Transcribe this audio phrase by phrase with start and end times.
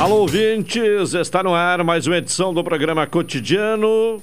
[0.00, 1.12] Alô, ouvintes!
[1.12, 4.22] Está no ar mais uma edição do programa Cotidiano.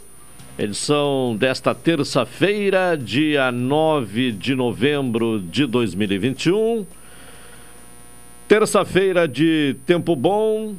[0.58, 6.84] Edição desta terça-feira, dia 9 de novembro de 2021.
[8.48, 10.73] Terça-feira de tempo bom,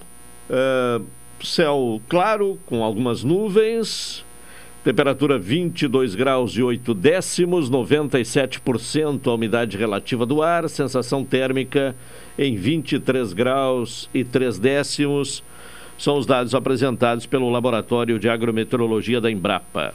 [0.50, 1.00] é,
[1.44, 4.26] céu claro, com algumas nuvens,
[4.82, 11.94] temperatura 22 graus e 8 décimos, 97% a umidade relativa do ar, sensação térmica
[12.38, 15.42] em 23 graus e 3 décimos.
[15.98, 19.92] São os dados apresentados pelo Laboratório de Agrometeorologia da Embrapa.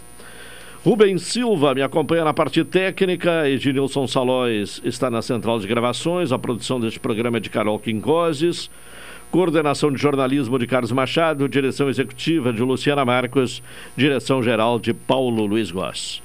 [0.84, 6.38] Rubens Silva me acompanha na parte técnica, Edilson Salóis está na central de gravações, a
[6.38, 8.70] produção deste programa é de Carol Quincoses,
[9.32, 13.64] coordenação de jornalismo de Carlos Machado, direção executiva de Luciana Marcos,
[13.96, 16.22] direção geral de Paulo Luiz Goss.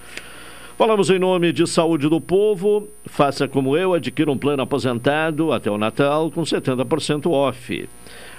[0.78, 2.86] Falamos em nome de Saúde do Povo.
[3.04, 7.88] Faça como eu, adquira um plano aposentado até o Natal com 70% off.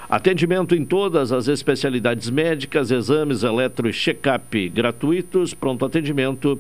[0.10, 6.58] Atendimento em todas as especialidades médicas, exames eletro e check-up gratuitos, pronto atendimento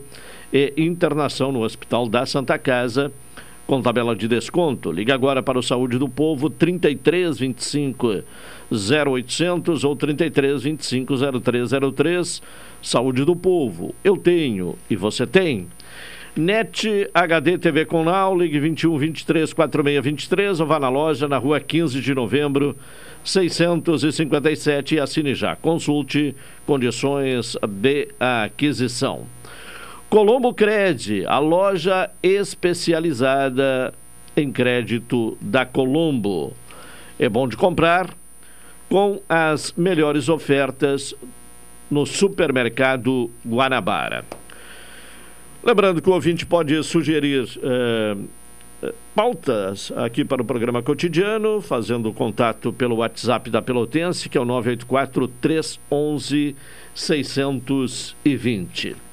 [0.51, 3.09] e internação no Hospital da Santa Casa
[3.69, 4.91] com tabela de desconto.
[4.91, 8.23] Liga agora para o Saúde do Povo 3325
[8.69, 12.41] 0800 ou 3325 0303.
[12.81, 13.93] Saúde do Povo.
[14.03, 15.67] Eu tenho e você tem.
[16.35, 21.37] NET HD TV com Now, ligue 21 23 46 23 ou vá na loja na
[21.37, 22.77] rua 15 de novembro
[23.23, 25.55] 657 e assine já.
[25.55, 26.35] Consulte
[26.65, 29.25] condições de aquisição.
[30.09, 33.93] Colombo Cred, a loja especializada
[34.35, 36.53] em crédito da Colombo.
[37.19, 38.15] É bom de comprar
[38.89, 41.13] com as melhores ofertas
[41.89, 44.25] no supermercado Guanabara.
[45.63, 48.17] Lembrando que o ouvinte pode sugerir eh,
[48.81, 54.41] eh, pautas aqui para o programa cotidiano, fazendo contato pelo WhatsApp da Pelotense, que é
[54.41, 56.55] o 984 311
[56.95, 59.09] 620.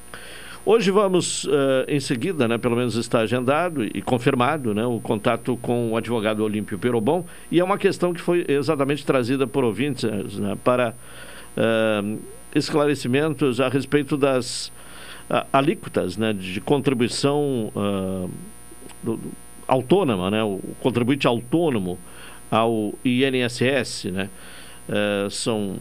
[0.69, 1.49] Hoje vamos, uh,
[1.87, 6.43] em seguida, né, pelo menos está agendado e confirmado, né, o contato com o advogado
[6.43, 10.93] Olímpio Perobon, e é uma questão que foi exatamente trazida por ouvintes né, para
[11.55, 12.19] uh,
[12.53, 14.67] esclarecimentos a respeito das
[15.29, 17.71] uh, alíquotas né, de contribuição
[19.03, 19.19] do,
[19.67, 21.99] autônoma, né, o contribuinte autônomo
[22.49, 24.29] ao INSS, né,
[25.29, 25.77] são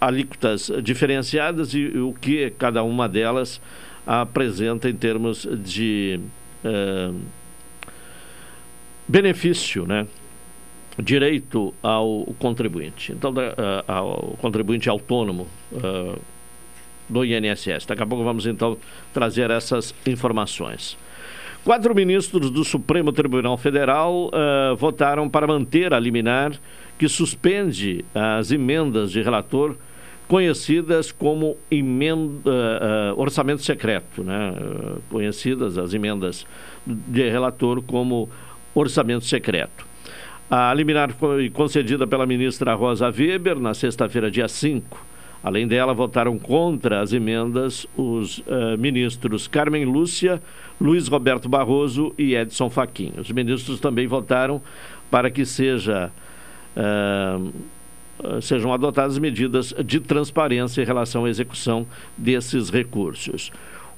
[0.00, 3.60] alíquotas diferenciadas e, e, o que cada uma delas
[4.04, 6.18] apresenta em termos de
[9.08, 10.06] benefício, né?
[10.98, 13.12] Direito ao contribuinte.
[13.12, 13.54] Então, da, uh,
[13.86, 16.18] ao contribuinte autônomo uh,
[17.08, 17.86] do INSS.
[17.86, 18.76] Daqui a pouco vamos então
[19.12, 20.96] trazer essas informações.
[21.64, 26.52] Quatro ministros do Supremo Tribunal Federal uh, votaram para manter a liminar
[26.98, 29.76] que suspende as emendas de relator
[30.28, 34.54] conhecidas como emenda, uh, orçamento secreto, né?
[35.10, 36.46] conhecidas as emendas
[36.84, 38.28] de relator como
[38.74, 39.85] orçamento secreto.
[40.48, 45.04] A liminar foi concedida pela ministra Rosa Weber na sexta-feira, dia 5.
[45.42, 50.40] Além dela, votaram contra as emendas os uh, ministros Carmen Lúcia,
[50.80, 53.12] Luiz Roberto Barroso e Edson Fachin.
[53.18, 54.62] Os ministros também votaram
[55.10, 56.12] para que seja,
[56.76, 61.84] uh, sejam adotadas medidas de transparência em relação à execução
[62.16, 63.50] desses recursos.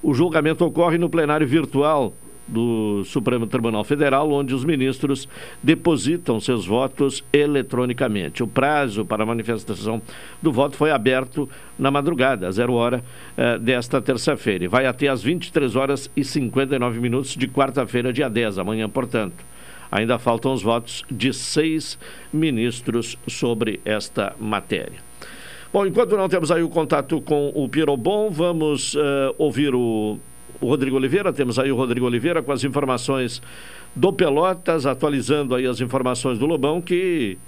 [0.03, 2.15] O julgamento ocorre no plenário virtual
[2.49, 5.29] do Supremo Tribunal Federal, onde os ministros
[5.63, 8.43] depositam seus votos eletronicamente.
[8.43, 10.01] O prazo para a manifestação
[10.43, 11.49] do voto foi aberto
[11.79, 13.05] na madrugada, a zero hora
[13.37, 18.29] eh, desta terça-feira, e vai até às 23 horas e 59 minutos de quarta-feira, dia
[18.29, 19.45] 10, amanhã, portanto.
[19.91, 21.99] Ainda faltam os votos de seis
[22.33, 25.09] ministros sobre esta matéria.
[25.73, 30.19] Bom, enquanto não temos aí o contato com o Pirobon, vamos uh, ouvir o
[30.61, 31.33] o Rodrigo Oliveira.
[31.33, 33.43] Temos aí o Rodrigo Oliveira com as informações
[33.95, 37.39] do Pelotas, atualizando aí as informações do Lobão, que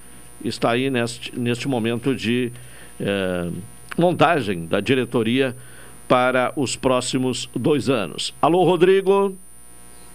[0.44, 2.52] está aí neste, neste momento de
[2.98, 3.50] eh,
[3.96, 5.54] montagem da diretoria
[6.08, 8.34] para os próximos dois anos.
[8.40, 9.36] Alô, Rodrigo.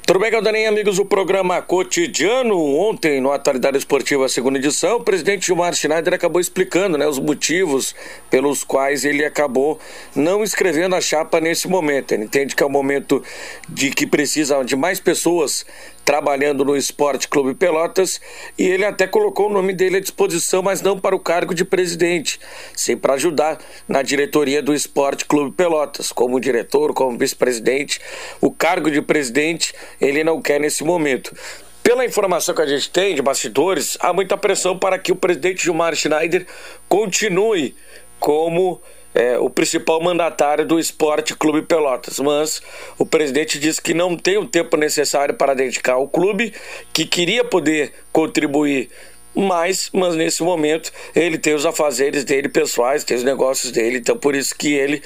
[0.05, 2.63] Tudo bem, Caldaninha, amigos do programa Cotidiano?
[2.75, 7.95] Ontem, no Atualidade Esportiva, segunda edição, o presidente Gilmar Schneider acabou explicando né, os motivos
[8.29, 9.79] pelos quais ele acabou
[10.15, 12.11] não escrevendo a chapa nesse momento.
[12.11, 13.23] Ele entende que é o um momento
[13.67, 15.65] de que precisa de mais pessoas
[16.05, 18.21] trabalhando no Esporte Clube Pelotas
[18.57, 21.65] e ele até colocou o nome dele à disposição, mas não para o cargo de
[21.65, 22.39] presidente,
[22.75, 23.57] sim para ajudar
[23.87, 27.99] na diretoria do Esporte Clube Pelotas, como diretor, como vice-presidente.
[28.39, 31.35] O cargo de presidente ele não quer nesse momento.
[31.81, 35.63] Pela informação que a gente tem de bastidores, há muita pressão para que o presidente
[35.63, 36.45] Gilmar Schneider
[36.87, 37.75] continue
[38.19, 38.81] como
[39.15, 42.61] é, o principal mandatário do Esporte Clube Pelotas, mas
[42.99, 46.53] o presidente disse que não tem o tempo necessário para dedicar ao clube,
[46.91, 48.89] que queria poder contribuir
[49.33, 54.17] mais, mas nesse momento ele tem os afazeres dele pessoais, tem os negócios dele, então
[54.17, 55.01] por isso que ele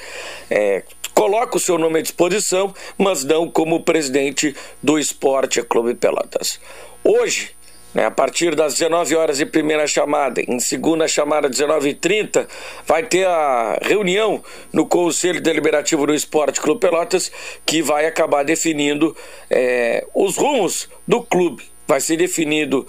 [0.50, 0.82] é,
[1.14, 6.60] coloca o seu nome à disposição, mas não como presidente do Esporte Clube Pelotas.
[7.04, 7.50] Hoje,
[7.94, 12.46] né, a partir das 19 horas em primeira chamada, em segunda chamada, 19h30,
[12.86, 14.42] vai ter a reunião
[14.72, 17.30] no Conselho Deliberativo do Esporte Clube Pelotas,
[17.66, 19.16] que vai acabar definindo
[19.50, 21.64] é, os rumos do clube.
[21.86, 22.86] Vai ser definido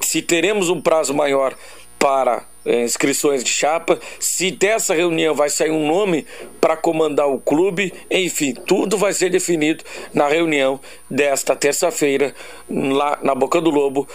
[0.00, 1.54] se teremos um prazo maior
[1.98, 6.26] para é, inscrições de chapa, se dessa reunião vai sair um nome
[6.60, 12.34] para comandar o clube, enfim, tudo vai ser definido na reunião desta terça-feira,
[12.68, 14.06] lá na Boca do Lobo,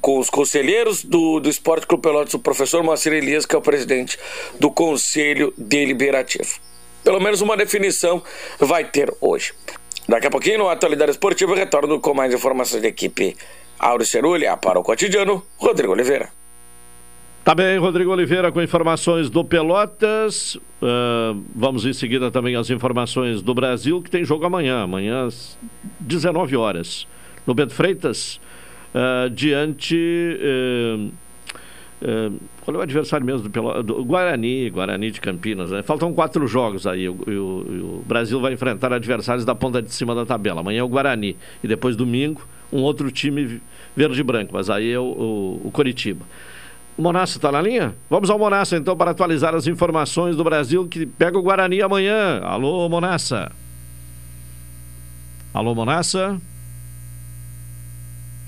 [0.00, 3.62] com os conselheiros do, do Esporte Clube Pelotas, o professor Moacir Elias, que é o
[3.62, 4.18] presidente
[4.58, 6.58] do Conselho Deliberativo.
[7.04, 8.22] Pelo menos uma definição
[8.58, 9.52] vai ter hoje.
[10.08, 13.36] Daqui a pouquinho, no Atualidade Esportiva, retorno com mais informações da equipe
[13.78, 16.39] Auro Cerulha para o cotidiano, Rodrigo Oliveira.
[17.42, 20.56] Tá bem, Rodrigo Oliveira com informações do Pelotas.
[20.56, 25.58] Uh, vamos em seguida também as informações do Brasil, que tem jogo amanhã, amanhã às
[25.98, 27.08] 19 horas.
[27.46, 28.38] No Bento Freitas,
[28.94, 29.96] uh, diante.
[32.02, 33.84] Uh, qual é o adversário mesmo do Pelotas?
[33.86, 35.70] Do Guarani, Guarani de Campinas.
[35.70, 35.82] Né?
[35.82, 37.08] Faltam quatro jogos aí.
[37.08, 40.60] O, o, o Brasil vai enfrentar adversários da ponta de cima da tabela.
[40.60, 41.38] Amanhã é o Guarani.
[41.64, 43.62] E depois, domingo, um outro time
[43.96, 46.26] verde e branco, mas aí é o, o, o Coritiba.
[46.98, 47.94] Monassa está na linha?
[48.08, 52.40] Vamos ao Monassa então para atualizar as informações do Brasil que pega o Guarani amanhã.
[52.42, 53.50] Alô, Monassa.
[55.52, 56.40] Alô, Monassa.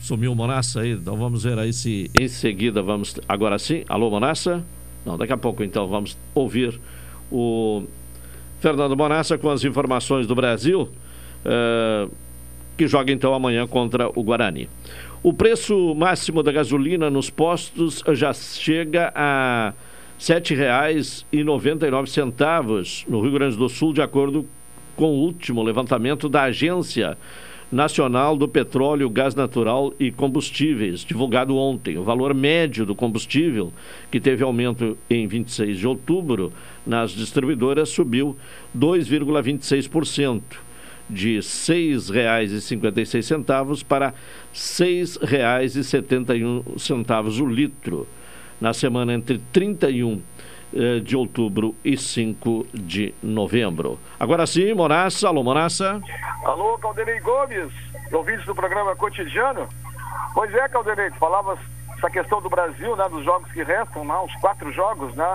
[0.01, 3.15] Sumiu o Monassa aí, então vamos ver aí se em seguida vamos.
[3.29, 4.65] Agora sim, alô, Monassa?
[5.07, 6.81] Não, daqui a pouco então vamos ouvir
[7.31, 7.85] o
[8.61, 10.89] Fernando Monassa com as informações do Brasil,
[11.45, 12.11] uh,
[12.77, 14.69] que joga então amanhã contra o Guarani.
[15.25, 19.73] O preço máximo da gasolina nos postos já chega a
[20.19, 24.45] R$ 7,99 no Rio Grande do Sul, de acordo
[24.97, 27.17] com o último levantamento da Agência
[27.71, 31.97] Nacional do Petróleo, Gás Natural e Combustíveis, divulgado ontem.
[31.97, 33.73] O valor médio do combustível,
[34.11, 36.53] que teve aumento em 26 de outubro
[36.85, 38.37] nas distribuidoras, subiu
[38.77, 40.43] 2,26%
[41.13, 44.15] de R$ 6,56 para R$
[44.55, 48.09] 6,71 o litro
[48.61, 50.21] na semana entre 31
[50.75, 54.01] eh, de outubro e 5 de novembro.
[54.19, 55.29] Agora sim, Monassa.
[55.29, 56.01] Alô, Monassa.
[56.45, 57.71] Alô, Caldenei Gomes,
[58.11, 59.69] ouvintes do programa Cotidiano.
[60.33, 61.59] Pois é, Caldenei, falava
[61.99, 65.35] essa questão do Brasil, né, dos jogos que restam, né, os quatro jogos, né,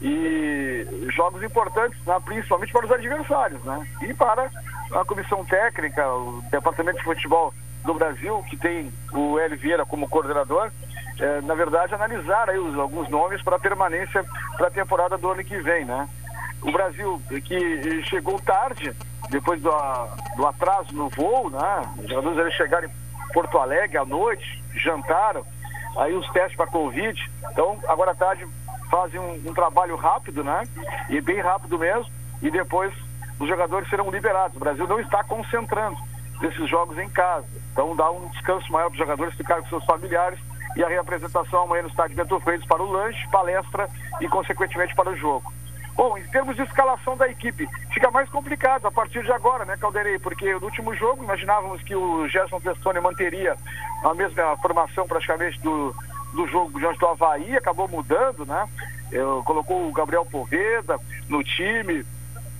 [0.00, 4.50] e jogos importantes, né, principalmente para os adversários, né, e para
[4.92, 7.52] a comissão técnica, o Departamento de Futebol
[7.84, 10.70] do Brasil, que tem o Hélio Vieira como coordenador,
[11.18, 14.24] é, na verdade, analisar aí os, alguns nomes para permanência
[14.56, 16.06] para a temporada do ano que vem, né?
[16.62, 18.92] O Brasil, que chegou tarde,
[19.30, 19.70] depois do,
[20.36, 21.82] do atraso no voo, né?
[21.98, 25.44] Os jogadores eles chegaram em Porto Alegre à noite, jantaram,
[25.96, 27.18] aí os testes para Covid.
[27.50, 28.46] Então, agora à tarde
[28.90, 30.62] fazem um, um trabalho rápido, né?
[31.08, 32.10] E bem rápido mesmo.
[32.42, 32.92] E depois
[33.38, 34.56] os jogadores serão liberados.
[34.56, 35.96] O Brasil não está concentrando
[36.40, 37.46] desses jogos em casa.
[37.72, 40.38] Então dá um descanso maior para os jogadores ficarem com seus familiares
[40.76, 43.88] e a reapresentação amanhã no estádio Bento Freitas para o lanche, palestra
[44.20, 45.52] e consequentemente para o jogo.
[45.94, 49.78] Bom, em termos de escalação da equipe, fica mais complicado a partir de agora, né,
[49.78, 50.18] Calderei?
[50.18, 53.56] Porque no último jogo imaginávamos que o Gerson Testoni manteria
[54.04, 55.94] a mesma formação praticamente do,
[56.32, 58.68] do jogo diante do Havaí, acabou mudando, né?
[59.10, 62.04] Eu, colocou o Gabriel Poveda no time,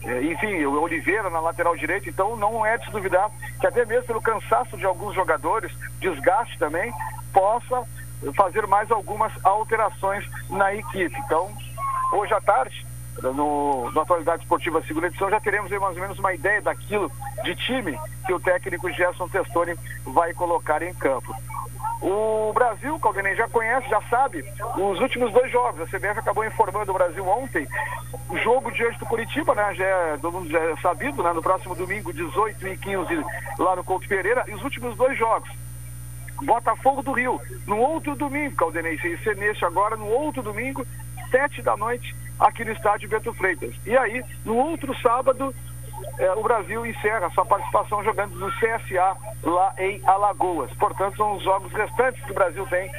[0.04, 3.30] é, enfim, o Oliveira na lateral direita, então não é de se duvidar
[3.60, 6.92] que até mesmo pelo cansaço de alguns jogadores, desgaste também,
[7.32, 7.84] possa
[8.34, 11.16] fazer mais algumas alterações na equipe.
[11.18, 11.52] Então,
[12.12, 12.86] hoje à tarde,
[13.22, 17.10] no, no Atualidade Esportiva segunda edição, já teremos mais ou menos uma ideia daquilo
[17.42, 21.34] de time que o técnico Gerson Testoni vai colocar em campo.
[22.00, 24.44] O Brasil, Caldenei já conhece, já sabe,
[24.76, 25.80] os últimos dois jogos.
[25.80, 27.66] A CBF acabou informando o Brasil ontem.
[28.28, 29.74] O jogo diante do Curitiba, né?
[29.74, 31.32] Já é, todo mundo já é sabido, né?
[31.32, 33.24] No próximo domingo, 18 e 15,
[33.58, 34.44] lá no Couto Pereira.
[34.46, 35.48] E os últimos dois jogos.
[36.42, 40.86] Botafogo do Rio, no outro domingo, Caldenei, sem ser neste agora, no outro domingo,
[41.30, 43.74] sete da noite, aqui no estádio Beto Freitas.
[43.86, 45.54] E aí, no outro sábado,
[46.18, 50.70] é, o Brasil encerra sua participação jogando no CSA lá em Alagoas.
[50.78, 52.90] Portanto, são os jogos restantes que o Brasil tem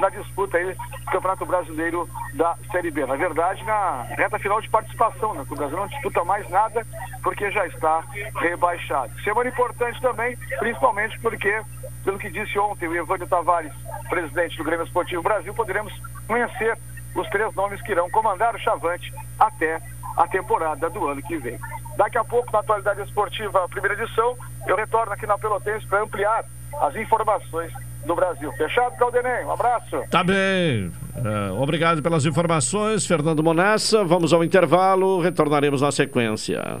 [0.00, 3.04] na disputa aí do Campeonato Brasileiro da Série B.
[3.04, 5.44] Na verdade, na reta final de participação, né?
[5.48, 6.86] O Brasil não disputa mais nada
[7.22, 8.02] porque já está
[8.36, 9.12] rebaixado.
[9.22, 11.62] Semana importante também, principalmente porque,
[12.04, 13.72] pelo que disse ontem o Evânio Tavares,
[14.08, 15.92] presidente do Grêmio Esportivo Brasil, poderemos
[16.26, 16.78] conhecer
[17.14, 19.80] os três nomes que irão comandar o Chavante até
[20.16, 21.58] a temporada do ano que vem.
[21.96, 26.44] Daqui a pouco, na atualidade esportiva, primeira edição, eu retorno aqui na Pelotense para ampliar
[26.80, 27.72] as informações
[28.06, 28.50] do Brasil.
[28.52, 29.44] Fechado, Caldenei?
[29.44, 30.02] Um abraço.
[30.10, 30.90] Tá bem.
[31.14, 34.02] Uh, obrigado pelas informações, Fernando Monassa.
[34.04, 36.80] Vamos ao intervalo, retornaremos na sequência.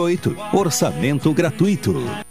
[0.07, 0.35] 53981612828.
[0.53, 2.30] Orçamento gratuito.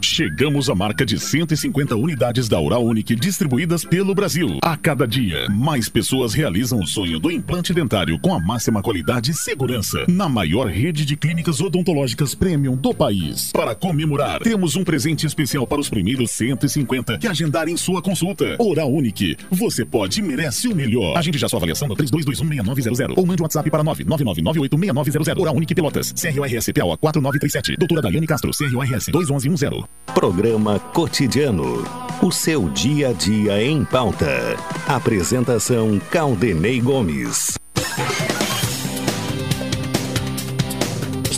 [0.00, 4.58] Chegamos à marca de 150 unidades da Oral Unique distribuídas pelo Brasil.
[4.62, 9.32] A cada dia, mais pessoas realizam o sonho do implante dentário com a máxima qualidade
[9.32, 13.50] e segurança na maior rede de clínicas odontológicas premium do país.
[13.52, 18.56] Para comemorar, temos um presente especial para os primeiros 150 que agendarem sua consulta.
[18.58, 21.16] Oral Unique, você pode e merece o melhor.
[21.16, 25.40] Agende já sua avaliação no 32216900 ou mande um WhatsApp para 999986900.
[25.40, 27.76] Oral Unique Pelotas, CRORS PAO 4937.
[27.76, 29.87] Doutora Daiane Castro, CRORS 21110.
[30.14, 31.84] Programa Cotidiano.
[32.20, 34.56] O seu dia a dia em pauta.
[34.88, 37.58] Apresentação Caldenei Gomes.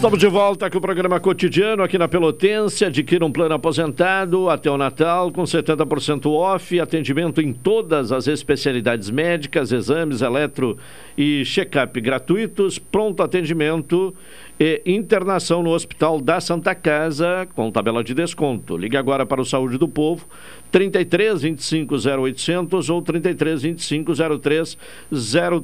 [0.00, 2.86] Estamos de volta com o programa cotidiano aqui na Pelotense.
[2.86, 9.10] Adquira um plano aposentado até o Natal com 70% off, atendimento em todas as especialidades
[9.10, 10.78] médicas, exames, eletro
[11.18, 14.14] e check-up gratuitos, pronto atendimento
[14.60, 18.76] e internação no Hospital da Santa Casa com tabela de desconto.
[18.76, 20.26] Ligue agora para o Saúde do Povo
[20.70, 24.76] 33 25 0800 ou 33 25 03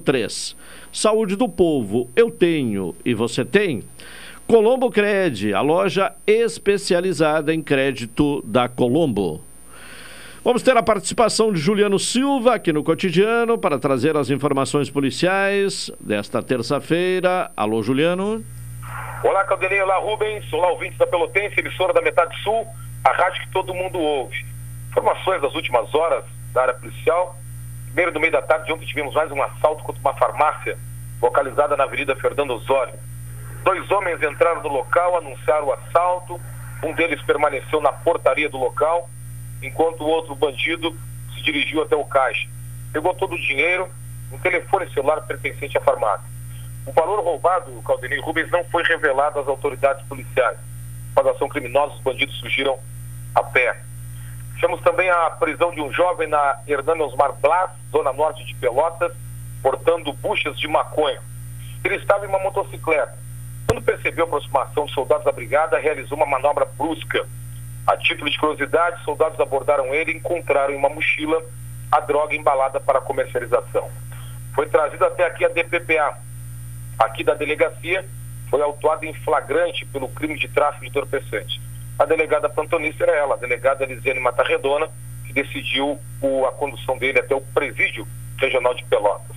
[0.03, 0.57] 03.
[0.91, 3.83] Saúde do Povo, eu tenho e você tem.
[4.47, 9.43] Colombo Cred, a loja especializada em crédito da Colombo.
[10.43, 15.91] Vamos ter a participação de Juliano Silva aqui no cotidiano para trazer as informações policiais
[16.01, 17.51] desta terça-feira.
[17.55, 18.43] Alô, Juliano.
[19.29, 22.65] Olá, Caldeirinha, olá, Rubens, olá, ouvintes da Pelotense, emissora da Metade Sul,
[23.03, 24.47] a rádio que todo mundo ouve.
[24.91, 27.37] Informações das últimas horas da área policial.
[27.87, 30.79] Primeiro, no meio da tarde, ontem tivemos mais um assalto contra uma farmácia
[31.21, 32.95] localizada na Avenida Fernando Osório.
[33.65, 36.41] Dois homens entraram no local, anunciaram o assalto,
[36.85, 39.11] um deles permaneceu na portaria do local,
[39.61, 40.97] enquanto o outro bandido
[41.35, 42.47] se dirigiu até o caixa.
[42.93, 43.89] Pegou todo o dinheiro,
[44.31, 46.36] um telefone celular pertencente à farmácia.
[46.87, 50.57] O valor roubado, Caldenei Rubens, não foi revelado às autoridades policiais.
[51.15, 52.79] Após ação criminosa, os bandidos fugiram
[53.35, 53.77] a pé.
[54.55, 59.13] Tivemos também a prisão de um jovem na Hernani Osmar Blas, zona norte de Pelotas,
[59.63, 61.21] portando buchas de maconha.
[61.85, 63.15] Ele estava em uma motocicleta.
[63.67, 67.27] Quando percebeu a aproximação de soldados da brigada, realizou uma manobra brusca.
[67.87, 71.43] A título de curiosidade, soldados abordaram ele e encontraram em uma mochila
[71.91, 73.91] a droga embalada para comercialização.
[74.55, 76.17] Foi trazido até aqui a DPPA,
[76.99, 78.05] aqui da delegacia,
[78.51, 81.61] foi autuado em flagrante pelo crime de tráfico de entorpecente.
[81.99, 84.89] A delegada plantonista era ela, a delegada Elisiane Matarredona,
[85.27, 88.07] que decidiu o, a condução dele até o presídio
[88.39, 89.37] regional de Pelotas.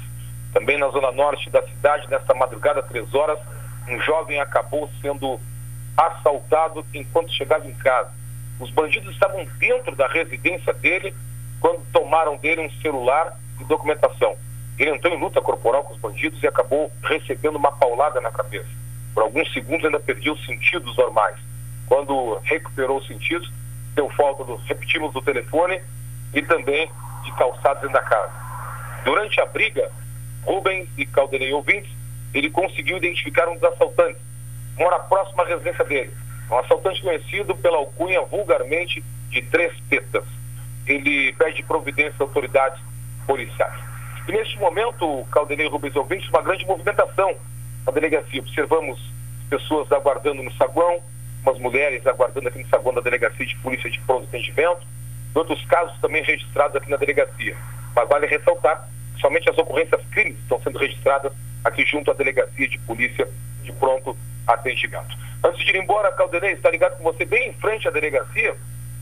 [0.54, 3.40] Também na zona norte da cidade, nesta madrugada, três horas,
[3.88, 5.40] um jovem acabou sendo
[5.98, 8.12] assaltado enquanto chegava em casa.
[8.60, 11.14] Os bandidos estavam dentro da residência dele
[11.60, 14.36] quando tomaram dele um celular e documentação.
[14.80, 18.70] Ele entrou em luta corporal com os bandidos e acabou recebendo uma paulada na cabeça.
[19.14, 21.36] Por alguns segundos ainda perdia os sentidos normais.
[21.86, 23.52] Quando recuperou os sentidos,
[23.94, 25.82] deu falta, do, repetimos, do telefone
[26.34, 26.90] e também
[27.26, 28.32] de calçados dentro da casa.
[29.04, 29.92] Durante a briga,
[30.44, 31.92] Rubens e Caldenei ouvintes,
[32.34, 34.22] ele conseguiu identificar um dos assaltantes.
[34.78, 36.14] Mora próximo à residência dele.
[36.50, 40.24] Um assaltante conhecido pela alcunha vulgarmente de Três Tetas.
[40.88, 42.80] Ele pede providência às autoridades
[43.28, 43.89] policiais.
[44.30, 47.36] E neste momento, Caldenei Rubens ouvintes, uma grande movimentação
[47.84, 48.40] na delegacia.
[48.40, 49.00] Observamos
[49.50, 51.02] pessoas aguardando no saguão,
[51.42, 54.86] umas mulheres aguardando aqui no saguão da delegacia de polícia de pronto atendimento,
[55.34, 57.58] outros casos também registrados aqui na delegacia.
[57.96, 62.68] Mas vale ressaltar que somente as ocorrências crimes estão sendo registradas aqui junto à delegacia
[62.68, 63.28] de polícia
[63.64, 64.16] de pronto
[64.46, 65.18] atendimento.
[65.44, 68.56] Antes de ir embora, Caldenei, está ligado com você bem em frente à delegacia,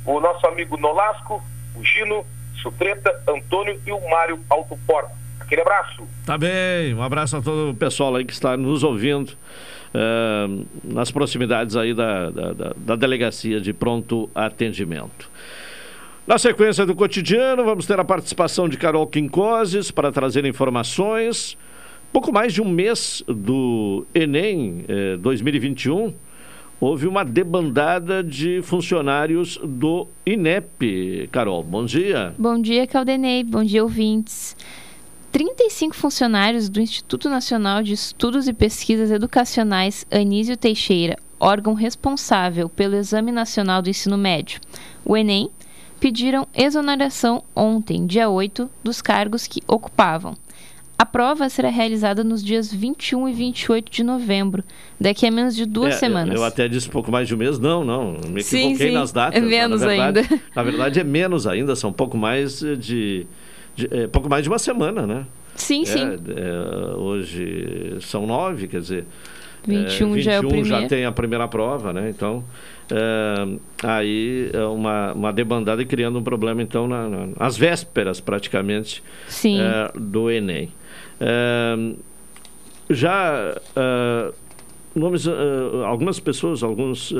[0.06, 1.44] o nosso amigo Nolasco,
[1.76, 2.26] o Gino,
[2.62, 5.12] Sutreta, Antônio e o Mário Autoporta.
[5.39, 6.04] Aquele abraço.
[6.26, 11.10] Tá bem, um abraço a todo o pessoal aí que está nos ouvindo uh, nas
[11.10, 15.30] proximidades aí da, da, da, da delegacia de pronto atendimento.
[16.28, 21.58] Na sequência do cotidiano, vamos ter a participação de Carol Quincoses para trazer informações.
[22.12, 26.13] Pouco mais de um mês do Enem eh, 2021
[26.80, 31.28] houve uma debandada de funcionários do INEP.
[31.32, 32.34] Carol, bom dia.
[32.38, 33.44] Bom dia, Caldenei.
[33.44, 34.56] Bom dia, ouvintes.
[35.32, 42.96] 35 funcionários do Instituto Nacional de Estudos e Pesquisas Educacionais Anísio Teixeira, órgão responsável pelo
[42.96, 44.60] Exame Nacional do Ensino Médio,
[45.04, 45.50] o Enem,
[46.00, 50.36] pediram exoneração ontem, dia 8, dos cargos que ocupavam.
[50.99, 54.63] A prova será realizada nos dias 21 e 28 de novembro,
[54.99, 56.36] daqui a menos de duas é, semanas.
[56.36, 58.91] Eu, até disse pouco mais de um mês, não, não, me equivoquei sim, sim.
[58.91, 59.41] nas datas.
[59.41, 60.43] É menos na verdade, ainda.
[60.55, 63.27] Na verdade é menos ainda, são pouco mais de,
[63.75, 65.25] de é, pouco mais de uma semana, né?
[65.55, 66.17] Sim, é, sim.
[66.36, 69.05] É, hoje são nove, quer dizer.
[69.67, 70.67] 21, 21 já é o primeiro.
[70.67, 72.10] já tem a primeira prova, né?
[72.10, 72.43] Então,
[72.89, 78.19] é, aí é uma, uma debandada e criando um problema, então, na, na, nas vésperas,
[78.19, 79.03] praticamente,
[79.45, 80.71] é, do Enem.
[82.89, 84.34] Já uh,
[84.95, 87.13] nomes, uh, algumas pessoas, alguns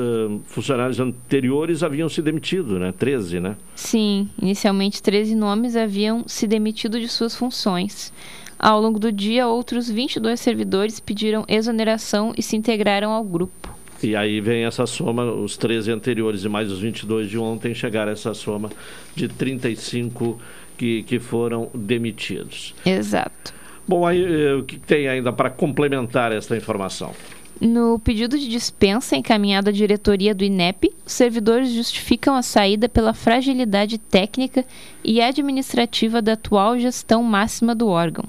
[0.46, 2.92] funcionários anteriores haviam se demitido, né?
[2.96, 3.56] 13, né?
[3.74, 8.12] Sim, inicialmente 13 nomes haviam se demitido de suas funções.
[8.58, 13.78] Ao longo do dia, outros 22 servidores pediram exoneração e se integraram ao grupo.
[14.02, 18.10] E aí vem essa soma, os 13 anteriores e mais os 22 de ontem, chegaram
[18.10, 18.70] a essa soma
[19.14, 20.40] de 35
[20.76, 22.74] que, que foram demitidos.
[22.84, 23.57] Exato.
[23.88, 27.12] Bom, aí eh, o que tem ainda para complementar esta informação?
[27.58, 33.12] No pedido de dispensa encaminhado à diretoria do INEP, os servidores justificam a saída pela
[33.12, 34.64] fragilidade técnica
[35.02, 38.24] e administrativa da atual gestão máxima do órgão.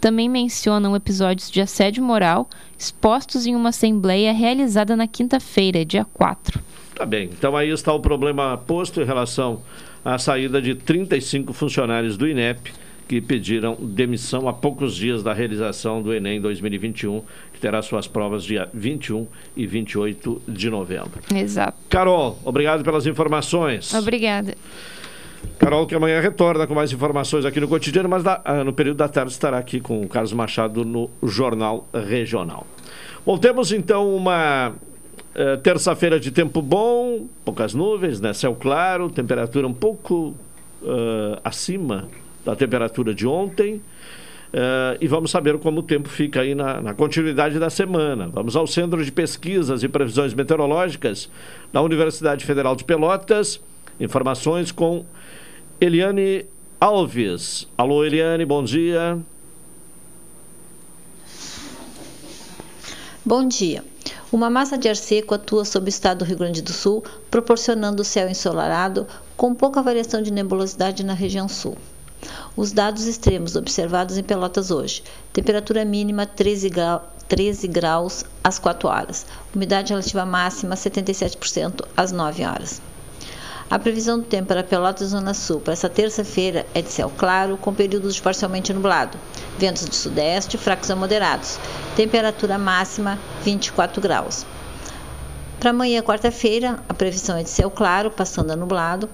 [0.00, 6.62] Também mencionam episódios de assédio moral expostos em uma assembleia realizada na quinta-feira, dia 4.
[6.94, 9.60] Tá bem, então aí está o problema posto em relação
[10.02, 12.72] à saída de 35 funcionários do INEP
[13.10, 18.44] que pediram demissão há poucos dias da realização do Enem 2021, que terá suas provas
[18.44, 21.20] dia 21 e 28 de novembro.
[21.34, 21.76] Exato.
[21.88, 23.92] Carol, obrigado pelas informações.
[23.94, 24.54] Obrigada.
[25.58, 28.98] Carol, que amanhã retorna com mais informações aqui no cotidiano, mas da, ah, no período
[28.98, 32.64] da tarde estará aqui com o Carlos Machado no Jornal Regional.
[33.26, 38.32] Bom, temos então uma uh, terça-feira de tempo bom, poucas nuvens, né?
[38.32, 40.32] Céu claro, temperatura um pouco
[40.80, 42.06] uh, acima
[42.44, 43.82] da temperatura de ontem.
[44.52, 48.28] Uh, e vamos saber como o tempo fica aí na, na, continuidade da semana.
[48.28, 51.30] Vamos ao Centro de Pesquisas e Previsões Meteorológicas
[51.72, 53.60] da Universidade Federal de Pelotas.
[54.00, 55.04] Informações com
[55.80, 56.46] Eliane
[56.80, 57.68] Alves.
[57.78, 59.18] Alô, Eliane, bom dia.
[63.24, 63.84] Bom dia.
[64.32, 68.02] Uma massa de ar seco atua sobre o estado do Rio Grande do Sul, proporcionando
[68.02, 71.76] céu ensolarado com pouca variação de nebulosidade na região sul.
[72.60, 77.00] Os dados extremos observados em Pelotas hoje: temperatura mínima 13 graus.
[77.26, 79.24] 13 graus às 4 horas.
[79.54, 82.82] Umidade relativa máxima 77% às 9 horas.
[83.70, 87.56] A previsão do tempo para Pelotas Zona Sul para esta terça-feira é de céu claro,
[87.56, 89.16] com períodos de parcialmente nublado.
[89.58, 91.58] Ventos de sudeste fracos a moderados.
[91.96, 94.44] Temperatura máxima 24 graus.
[95.58, 99.08] Para amanhã, quarta-feira, a previsão é de céu claro, passando a nublado.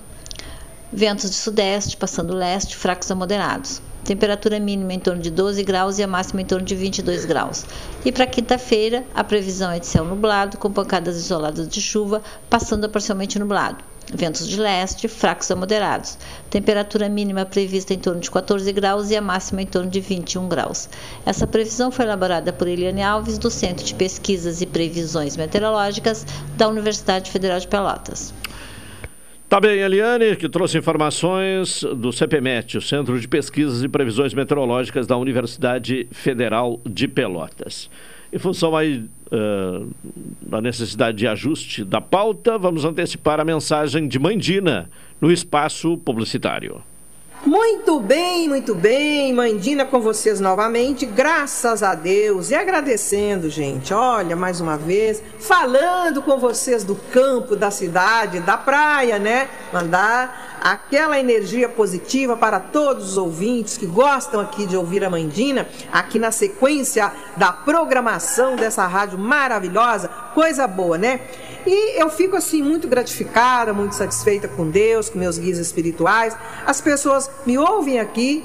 [0.93, 3.83] Ventos de sudeste, passando leste, fracos a moderados.
[4.05, 7.67] Temperatura mínima em torno de 12 graus e a máxima em torno de 22 graus.
[8.05, 12.85] E para quinta-feira, a previsão é de céu nublado, com pancadas isoladas de chuva, passando
[12.85, 13.83] a parcialmente nublado.
[14.15, 16.17] Ventos de leste, fracos a moderados.
[16.49, 20.49] Temperatura mínima prevista em torno de 14 graus e a máxima em torno de 21
[20.49, 20.89] graus.
[21.27, 26.25] Essa previsão foi elaborada por Eliane Alves, do Centro de Pesquisas e Previsões Meteorológicas
[26.57, 28.33] da Universidade Federal de Pelotas.
[29.49, 35.07] Tá bem, Eliane, que trouxe informações do CPMET, o Centro de Pesquisas e Previsões Meteorológicas
[35.07, 37.89] da Universidade Federal de Pelotas.
[38.33, 39.89] Em função aí uh,
[40.43, 46.83] da necessidade de ajuste da pauta, vamos antecipar a mensagem de Mandina no espaço publicitário.
[47.45, 53.95] Muito bem, muito bem, Mandina com vocês novamente, graças a Deus e agradecendo, gente.
[53.95, 59.49] Olha, mais uma vez, falando com vocês do campo, da cidade, da praia, né?
[59.73, 65.69] Mandar aquela energia positiva para todos os ouvintes que gostam aqui de ouvir a Mandina,
[65.93, 71.21] aqui na sequência da programação dessa rádio maravilhosa, coisa boa, né?
[71.65, 76.37] E eu fico assim muito gratificada, muito satisfeita com Deus, com meus guias espirituais.
[76.67, 78.45] As pessoas me ouvem aqui,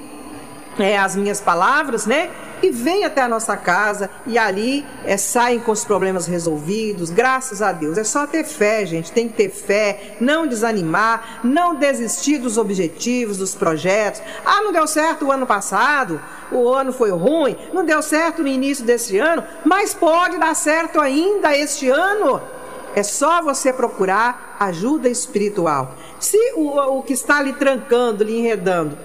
[0.78, 2.30] é, as minhas palavras, né?
[2.62, 7.62] E vêm até a nossa casa e ali é, saem com os problemas resolvidos, graças
[7.62, 7.97] a Deus.
[7.97, 9.12] É só ter fé, gente.
[9.12, 14.21] Tem que ter fé, não desanimar, não desistir dos objetivos, dos projetos.
[14.45, 16.21] Ah, não deu certo o ano passado,
[16.52, 21.00] o ano foi ruim, não deu certo no início desse ano, mas pode dar certo
[21.00, 22.41] ainda este ano.
[22.93, 25.95] É só você procurar ajuda espiritual.
[26.19, 28.97] Se o, o que está lhe trancando, lhe enredando,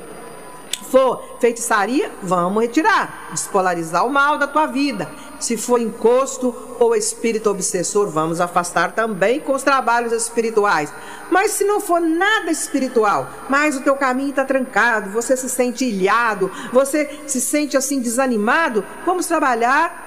[0.91, 5.11] for feitiçaria, vamos retirar, despolarizar o mal da tua vida.
[5.39, 10.93] Se for encosto ou espírito obsessor, vamos afastar também com os trabalhos espirituais.
[11.31, 15.85] Mas se não for nada espiritual, mas o teu caminho está trancado, você se sente
[15.85, 20.06] ilhado, você se sente assim desanimado, vamos trabalhar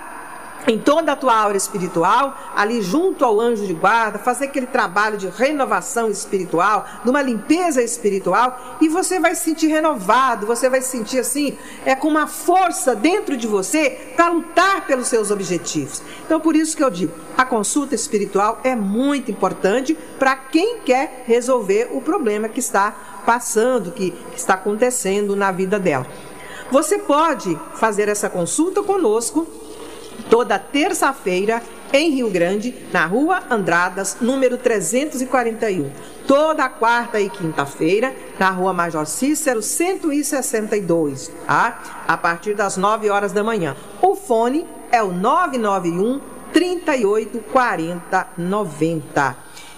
[0.67, 5.17] em toda a tua aura espiritual, ali junto ao anjo de guarda, fazer aquele trabalho
[5.17, 10.81] de renovação espiritual, de uma limpeza espiritual, e você vai se sentir renovado, você vai
[10.81, 16.01] se sentir assim, é com uma força dentro de você para lutar pelos seus objetivos.
[16.25, 21.23] Então, por isso que eu digo, a consulta espiritual é muito importante para quem quer
[21.25, 22.91] resolver o problema que está
[23.25, 26.05] passando, que está acontecendo na vida dela.
[26.71, 29.47] Você pode fazer essa consulta conosco
[30.29, 35.89] toda terça-feira em Rio Grande, na Rua Andradas, número 341.
[36.27, 42.03] Toda quarta e quinta-feira, na Rua Major Cícero, 162, tá?
[42.07, 43.75] a partir das 9 horas da manhã.
[44.01, 46.21] O fone é o 991
[46.53, 49.37] 38 40 90.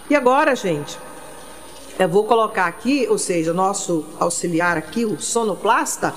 [0.10, 1.00] E agora, gente,
[2.04, 6.14] eu vou colocar aqui, ou seja, o nosso auxiliar aqui, o sonoplasta,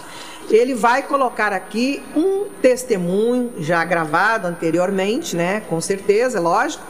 [0.48, 5.60] ele vai colocar aqui um testemunho já gravado anteriormente, né?
[5.68, 6.82] Com certeza, lógico,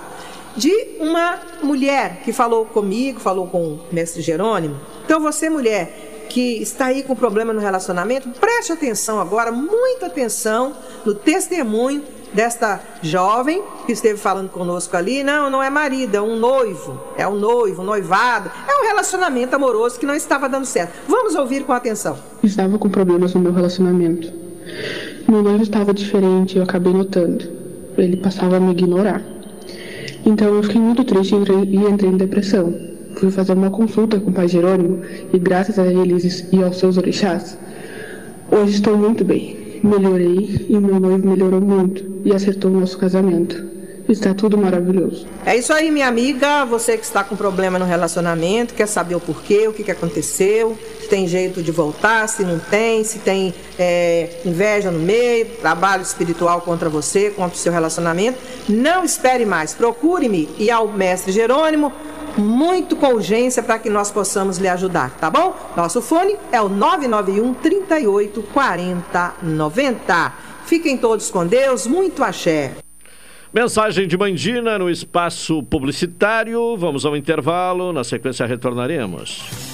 [0.56, 4.78] de uma mulher que falou comigo, falou com o mestre Jerônimo.
[5.04, 10.76] Então, você, mulher, que está aí com problema no relacionamento, preste atenção agora, muita atenção
[11.04, 12.02] no testemunho
[12.34, 17.26] desta jovem que esteve falando conosco ali, não, não é marido, é um noivo, é
[17.26, 20.92] um noivo, um noivado, é um relacionamento amoroso que não estava dando certo.
[21.08, 22.18] Vamos ouvir com atenção.
[22.42, 24.32] Estava com problemas no meu relacionamento.
[25.28, 27.44] Meu noivo estava diferente, eu acabei notando.
[27.96, 29.22] Ele passava a me ignorar.
[30.26, 32.74] Então eu fiquei muito triste e entrei em depressão.
[33.16, 36.96] Fui fazer uma consulta com o pai Jerônimo e graças a eles e aos seus
[36.96, 37.56] orixás,
[38.50, 43.74] hoje estou muito bem melhorei e meu noivo melhorou muito e acertou o nosso casamento.
[44.08, 45.26] Está tudo maravilhoso.
[45.46, 46.66] É isso aí, minha amiga.
[46.66, 50.76] Você que está com problema no relacionamento, quer saber o porquê, o que, que aconteceu,
[51.00, 56.02] se tem jeito de voltar, se não tem, se tem é, inveja no meio, trabalho
[56.02, 58.38] espiritual contra você, contra o seu relacionamento.
[58.68, 59.72] Não espere mais.
[59.72, 61.90] Procure-me e ao mestre Jerônimo
[62.36, 65.56] muito com urgência para que nós possamos lhe ajudar, tá bom?
[65.76, 70.32] Nosso fone é o 991 38 40 90.
[70.66, 72.72] Fiquem todos com Deus, muito axé.
[73.52, 76.76] Mensagem de Mandina no espaço publicitário.
[76.76, 79.73] Vamos ao intervalo, na sequência retornaremos.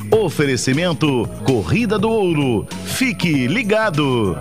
[0.11, 2.67] Oferecimento Corrida do Ouro.
[2.85, 4.37] Fique ligado.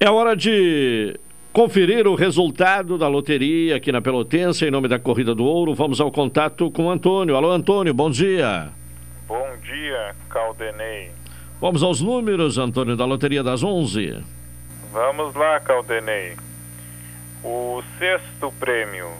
[0.00, 1.20] É hora de
[1.52, 5.74] conferir o resultado da loteria aqui na Pelotense, em nome da Corrida do Ouro.
[5.74, 7.36] Vamos ao contato com o Antônio.
[7.36, 8.70] Alô, Antônio, bom dia.
[9.28, 11.10] Bom dia, Caldenei.
[11.60, 14.24] Vamos aos números, Antônio, da Loteria das 11.
[14.92, 16.36] Vamos lá, Caldenei.
[17.44, 19.10] O sexto prêmio,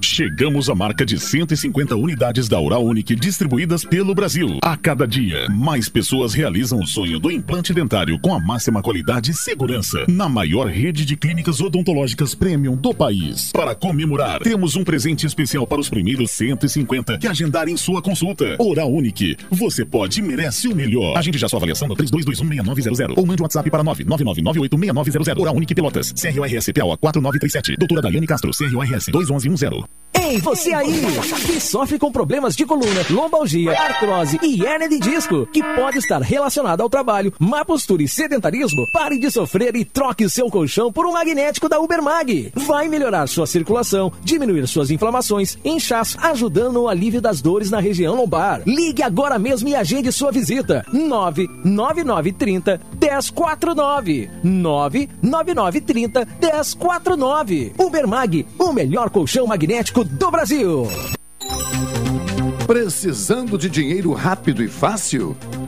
[0.00, 4.58] Chegamos à marca de 150 unidades da Oral Unique distribuídas pelo Brasil.
[4.62, 9.30] A cada dia, mais pessoas realizam o sonho do implante dentário com a máxima qualidade
[9.30, 13.50] e segurança na maior rede de clínicas odontológicas premium do país.
[13.52, 18.56] Para comemorar, temos um presente especial para os primeiros 150 que agendarem sua consulta.
[18.58, 21.16] Oral Unique, você pode e merece o melhor.
[21.16, 25.40] Agende já sua avaliação no 32216900 ou mande um WhatsApp para 999986900.
[25.40, 27.76] Oral Unique Pelotas, CRORS PAO 4937.
[27.76, 29.77] Doutora Daiane Castro, CRORS 21110.
[30.20, 31.00] Ei, você aí
[31.46, 36.20] que sofre com problemas de coluna, lombalgia, artrose e hernia de disco, que pode estar
[36.20, 40.92] relacionado ao trabalho, má postura e sedentarismo, pare de sofrer e troque o seu colchão
[40.92, 42.52] por um magnético da Ubermag.
[42.54, 48.16] Vai melhorar sua circulação, diminuir suas inflamações, inchaço, ajudando no alívio das dores na região
[48.16, 48.62] lombar.
[48.66, 50.84] Ligue agora mesmo e agende sua visita.
[50.92, 54.30] 99930 1049.
[54.42, 57.72] 99930 1049.
[57.78, 59.67] Ubermag, o melhor colchão magnético
[60.02, 60.88] do Brasil.
[62.66, 65.36] Precisando de dinheiro rápido e fácil?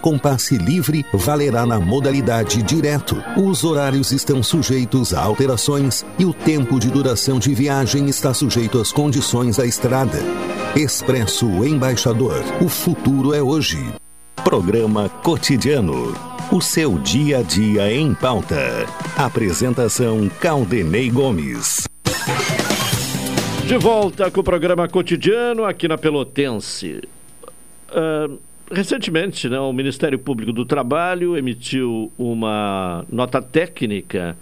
[0.00, 3.16] com passe livre valerá na modalidade direto.
[3.36, 8.78] Os horários estão sujeitos a alterações e o tempo de duração de viagem está sujeito
[8.78, 10.18] às condições da estrada.
[10.76, 12.44] Expresso Embaixador.
[12.60, 13.78] O futuro é hoje.
[14.44, 16.14] Programa Cotidiano.
[16.52, 18.86] O seu dia a dia em pauta.
[19.16, 21.88] Apresentação Caldenei Gomes.
[23.66, 27.02] De volta com o programa Cotidiano aqui na Pelotense.
[27.88, 28.38] Uh,
[28.70, 34.36] recentemente, né, o Ministério Público do Trabalho emitiu uma nota técnica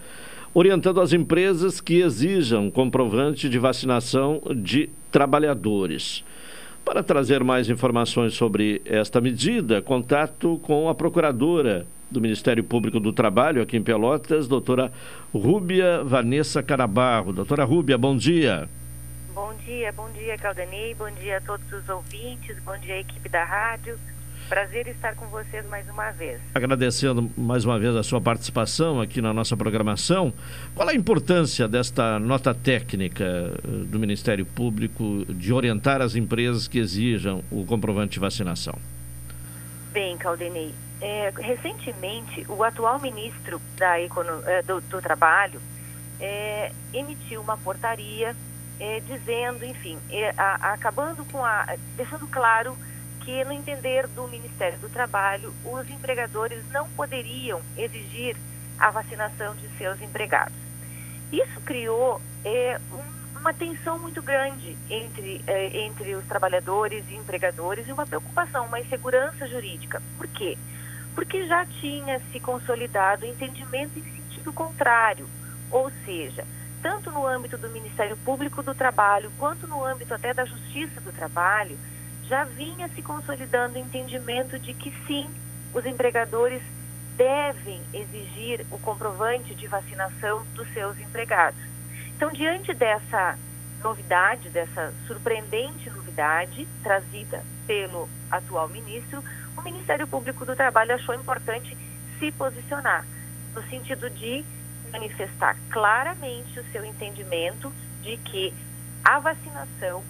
[0.53, 6.25] orientando as empresas que exijam comprovante de vacinação de trabalhadores.
[6.85, 13.13] Para trazer mais informações sobre esta medida, contato com a procuradora do Ministério Público do
[13.13, 14.93] Trabalho aqui em Pelotas, doutora
[15.33, 17.33] Rúbia Vanessa Carabarro.
[17.33, 18.69] Doutora Rúbia, bom dia.
[19.35, 23.45] Bom dia, bom dia, Caldanei, bom dia a todos os ouvintes, bom dia, equipe da
[23.45, 23.99] rádio.
[24.55, 26.41] Prazer estar com vocês mais uma vez.
[26.55, 30.33] Agradecendo mais uma vez a sua participação aqui na nossa programação.
[30.77, 36.79] Qual a importância desta nota técnica eh, do Ministério Público de orientar as empresas que
[36.79, 38.79] exijam o comprovante de vacinação?
[39.93, 45.61] Bem, Caldenei, é, recentemente o atual ministro da Econo, é, do, do, Trabalho
[46.21, 48.37] é, emitiu uma portaria
[48.79, 51.75] é, dizendo, enfim, é, a, acabando com a.
[51.97, 52.77] deixando claro
[53.25, 58.37] que, no entender do Ministério do Trabalho, os empregadores não poderiam exigir
[58.79, 60.57] a vacinação de seus empregados.
[61.33, 67.89] Isso criou é, um, uma tensão muito grande entre, é, entre os trabalhadores e empregadores
[67.89, 70.03] e uma preocupação, uma insegurança jurídica.
[70.19, 70.59] Por quê?
[71.15, 75.29] Porque já tinha se consolidado entendimento em sentido contrário,
[75.71, 76.45] ou seja,
[76.83, 81.13] tanto no âmbito do Ministério Público do Trabalho quanto no âmbito até da Justiça do
[81.13, 81.79] Trabalho,
[82.29, 85.29] já vinha se consolidando o entendimento de que sim,
[85.73, 86.63] os empregadores
[87.17, 91.61] devem exigir o comprovante de vacinação dos seus empregados.
[92.17, 93.39] Então, diante dessa
[93.83, 99.23] novidade, dessa surpreendente novidade trazida pelo atual ministro,
[99.57, 101.77] o Ministério Público do Trabalho achou importante
[102.19, 103.05] se posicionar
[103.55, 104.45] no sentido de
[104.91, 107.73] manifestar claramente o seu entendimento
[108.03, 108.55] de que
[109.05, 110.03] a vacinação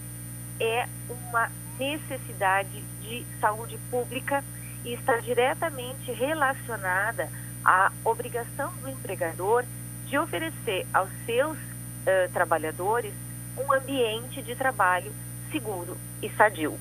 [0.61, 1.49] é uma
[1.79, 4.43] necessidade de saúde pública
[4.85, 7.29] e está diretamente relacionada
[7.65, 9.65] à obrigação do empregador
[10.07, 13.13] de oferecer aos seus uh, trabalhadores
[13.57, 15.13] um ambiente de trabalho
[15.51, 16.75] seguro e sadio.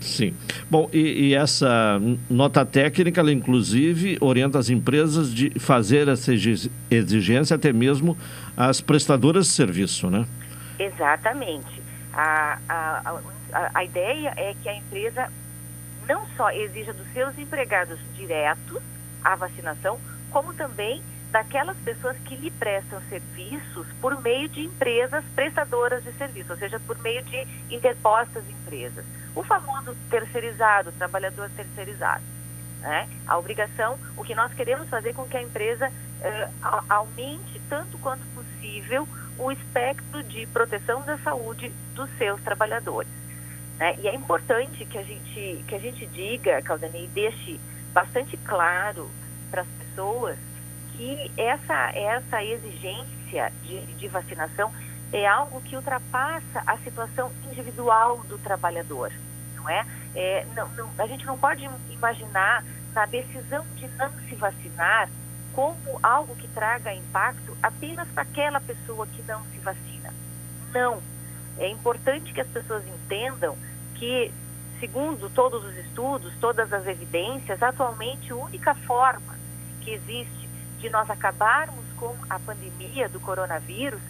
[0.00, 0.34] Sim.
[0.70, 6.32] Bom, e, e, essa nota técnica, ela inclusive orienta as empresas de fazer essa
[6.90, 8.16] exigência até mesmo
[8.56, 10.26] às prestadoras de serviço, né?
[10.78, 11.82] Exatamente.
[12.14, 13.20] A, a, a,
[13.52, 15.30] a, a ideia é que a empresa
[16.08, 18.82] não só exija dos seus empregados diretos
[19.22, 19.98] a vacinação,
[20.30, 26.52] como também daquelas pessoas que lhe prestam serviços por meio de empresas prestadoras de serviço,
[26.52, 29.04] ou seja, por meio de interpostas empresas.
[29.34, 32.24] O famoso terceirizado, trabalhador terceirizado.
[32.80, 33.08] Né?
[33.26, 35.92] A obrigação, o que nós queremos fazer com que a empresa
[36.22, 36.48] eh,
[36.88, 39.06] aumente tanto quanto possível
[39.38, 43.10] o espectro de proteção da saúde dos seus trabalhadores.
[43.80, 43.96] Né?
[43.98, 47.58] E é importante que a gente, que a gente diga, Caldani, e deixe
[47.94, 49.10] bastante claro
[49.50, 50.36] para as pessoas
[50.92, 54.70] que essa, essa exigência de, de vacinação
[55.12, 59.10] é algo que ultrapassa a situação individual do trabalhador,
[59.56, 59.84] não é?
[60.14, 62.62] é não, não, a gente não pode imaginar
[62.92, 65.08] na decisão de não se vacinar
[65.52, 70.12] como algo que traga impacto apenas para aquela pessoa que não se vacina.
[70.72, 71.02] Não.
[71.58, 73.56] É importante que as pessoas entendam
[74.00, 74.32] que,
[74.80, 79.38] segundo todos os estudos, todas as evidências, atualmente a única forma
[79.82, 80.48] que existe
[80.78, 84.00] de nós acabarmos com a pandemia do coronavírus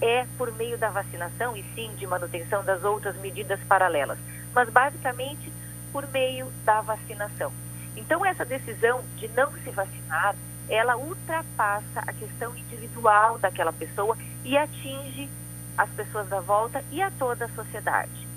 [0.00, 4.18] é por meio da vacinação e sim de manutenção das outras medidas paralelas,
[4.54, 5.52] mas basicamente
[5.92, 7.52] por meio da vacinação.
[7.96, 10.36] Então essa decisão de não se vacinar,
[10.68, 15.28] ela ultrapassa a questão individual daquela pessoa e atinge
[15.76, 18.29] as pessoas da volta e a toda a sociedade.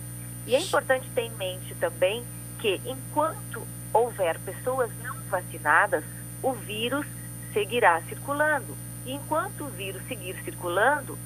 [0.46, 2.24] E é importante ter em mente também
[2.60, 6.04] que, enquanto houver pessoas não vacinadas,
[6.42, 7.06] o vírus
[7.54, 8.76] seguirá circulando.
[9.06, 11.18] E enquanto o vírus seguir circulando,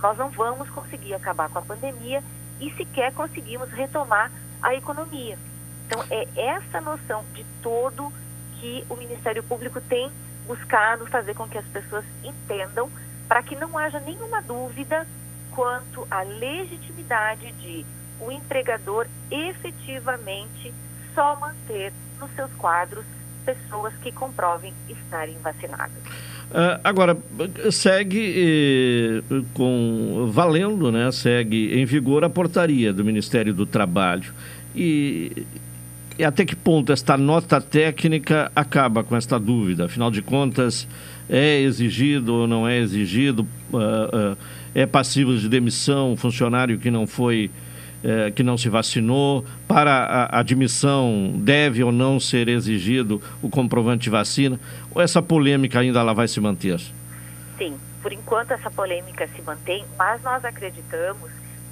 [0.00, 2.22] nós não vamos conseguir acabar com a pandemia
[2.60, 4.30] e sequer conseguimos retomar
[4.62, 5.38] a economia.
[5.86, 8.12] Então, é essa noção de todo
[8.60, 10.10] que o Ministério Público tem
[10.46, 12.90] buscado fazer com que as pessoas entendam,
[13.28, 15.06] para que não haja nenhuma dúvida
[15.50, 17.84] quanto à legitimidade de
[18.20, 20.72] o empregador efetivamente
[21.14, 23.04] só manter nos seus quadros
[23.44, 25.96] pessoas que comprovem estarem vacinadas.
[26.50, 27.16] Uh, agora,
[27.70, 31.10] segue eh, com valendo, né?
[31.10, 34.32] Segue em vigor a portaria do Ministério do Trabalho.
[34.74, 35.46] E,
[36.18, 39.86] e até que ponto esta nota técnica acaba com esta dúvida?
[39.86, 40.86] Afinal de contas,
[41.28, 43.46] é exigido ou não é exigido?
[43.72, 44.38] Uh, uh,
[44.74, 47.50] é passivo de demissão funcionário que não foi
[48.06, 54.02] eh, que não se vacinou, para a admissão deve ou não ser exigido o comprovante
[54.02, 54.60] de vacina,
[54.94, 56.78] ou essa polêmica ainda ela vai se manter?
[57.56, 61.30] Sim, por enquanto essa polêmica se mantém, mas nós acreditamos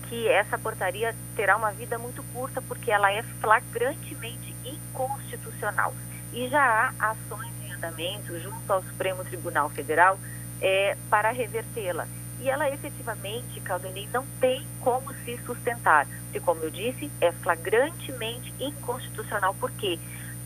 [0.08, 5.94] que essa portaria terá uma vida muito curta porque ela é flagrantemente inconstitucional.
[6.32, 10.18] E já há ações em andamento junto ao Supremo Tribunal Federal
[10.62, 12.06] é, para revertê-la
[12.43, 16.09] e ela efetivamente, Caldenei, não tem como se sustentar.
[16.34, 19.55] E como eu disse, é flagrantemente inconstitucional.
[19.55, 19.97] Por quê?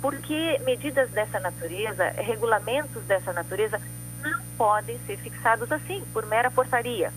[0.02, 3.80] Porque medidas dessa natureza, regulamentos dessa natureza,
[4.22, 7.10] não podem ser fixados assim, por mera portaria.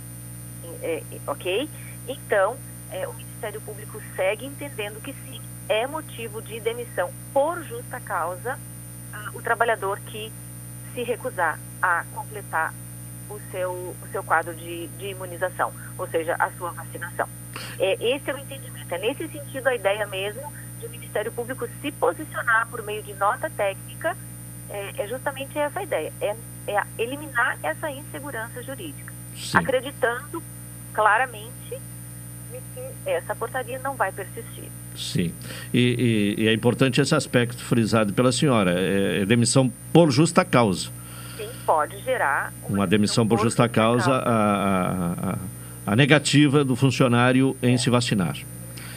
[0.82, 1.70] É, é, ok?
[2.08, 2.56] Então,
[2.90, 8.56] é, o Ministério Público segue entendendo que sim, é motivo de demissão por justa causa
[8.56, 10.32] uh, o trabalhador que
[10.94, 12.74] se recusar a completar
[13.30, 17.28] o seu, o seu quadro de, de imunização, ou seja, a sua vacinação.
[17.80, 18.94] É, esse é o entendimento.
[18.94, 20.42] É nesse sentido a ideia mesmo
[20.80, 24.16] de o Ministério Público se posicionar por meio de nota técnica,
[24.70, 26.36] é, é justamente essa ideia, é,
[26.68, 29.58] é, eliminar essa insegurança jurídica, Sim.
[29.58, 30.44] acreditando
[30.94, 31.80] claramente
[32.74, 34.70] que essa portaria não vai persistir.
[34.96, 35.34] Sim,
[35.74, 40.44] e, e, e é importante esse aspecto frisado pela senhora, é, é demissão por justa
[40.44, 40.99] causa
[41.70, 44.12] pode gerar uma, uma demissão por justa causa.
[44.12, 45.38] A, a,
[45.86, 47.78] a, negativa do funcionário em é.
[47.78, 48.36] se vacinar.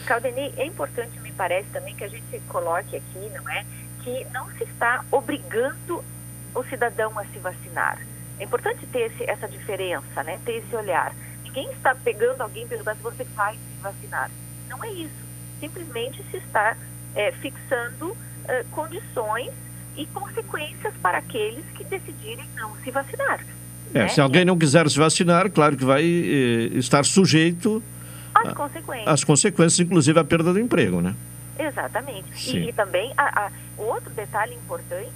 [0.06, 3.66] Caldenei, é importante, me parece também, que a gente coloque aqui, não é,
[4.02, 6.02] que não se está obrigando
[6.54, 7.98] o cidadão a se vacinar.
[8.40, 11.14] É importante ter esse, essa diferença, né, ter esse olhar.
[11.44, 14.30] Ninguém está pegando alguém e perguntando se você vai se vacinar.
[14.70, 15.22] Não é isso.
[15.60, 16.74] Simplesmente se está
[17.14, 18.16] é, fixando
[18.48, 19.52] é, condições
[19.97, 23.45] e consequências para aqueles que decidirem não se vacinar.
[23.95, 24.09] É, né?
[24.09, 27.82] Se alguém não quiser se vacinar, claro que vai eh, estar sujeito
[28.34, 29.24] às consequências.
[29.24, 31.14] consequências, inclusive a perda do emprego, né?
[31.59, 32.57] Exatamente.
[32.57, 35.12] E, e, também, a, a, outro detalhe importante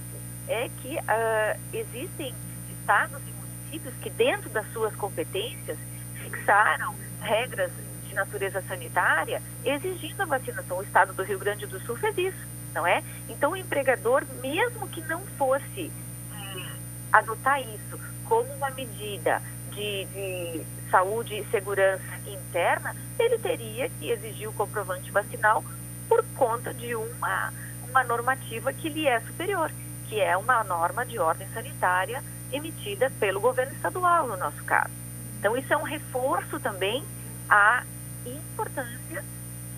[0.47, 2.33] é que uh, existem
[2.79, 5.77] estados e municípios que, dentro das suas competências,
[6.23, 7.71] fixaram regras
[8.07, 10.77] de natureza sanitária exigindo a vacinação.
[10.77, 13.03] O estado do Rio Grande do Sul fez isso não é?
[13.27, 15.91] Então, o empregador, mesmo que não fosse
[16.31, 16.69] hum,
[17.11, 20.61] adotar isso como uma medida de, de,
[20.91, 25.65] saúde e segurança interna, ele teria que exigir o comprovante vacinal
[26.07, 27.51] por conta de uma,
[27.89, 29.71] uma normativa que lhe é superior,
[30.07, 32.23] que é uma norma de ordem sanitária
[32.53, 34.93] emitida pelo governo estadual, no nosso caso.
[35.39, 37.03] Então, isso é um reforço também
[37.49, 37.83] à
[38.23, 39.23] importância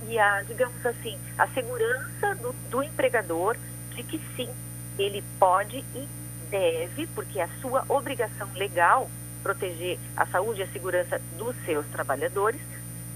[0.10, 3.56] e a, digamos assim, a segurança do, do empregador
[3.96, 4.50] de que sim,
[4.98, 6.08] ele pode e
[6.50, 9.10] deve, porque é a sua obrigação legal
[9.44, 12.60] proteger a saúde e a segurança dos seus trabalhadores,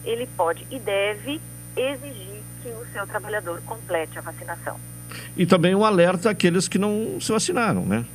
[0.05, 1.41] ele pode e deve
[1.75, 4.77] exigir que o seu trabalhador complete a vacinação.
[5.35, 8.05] E também um alerta àqueles que não se vacinaram, né?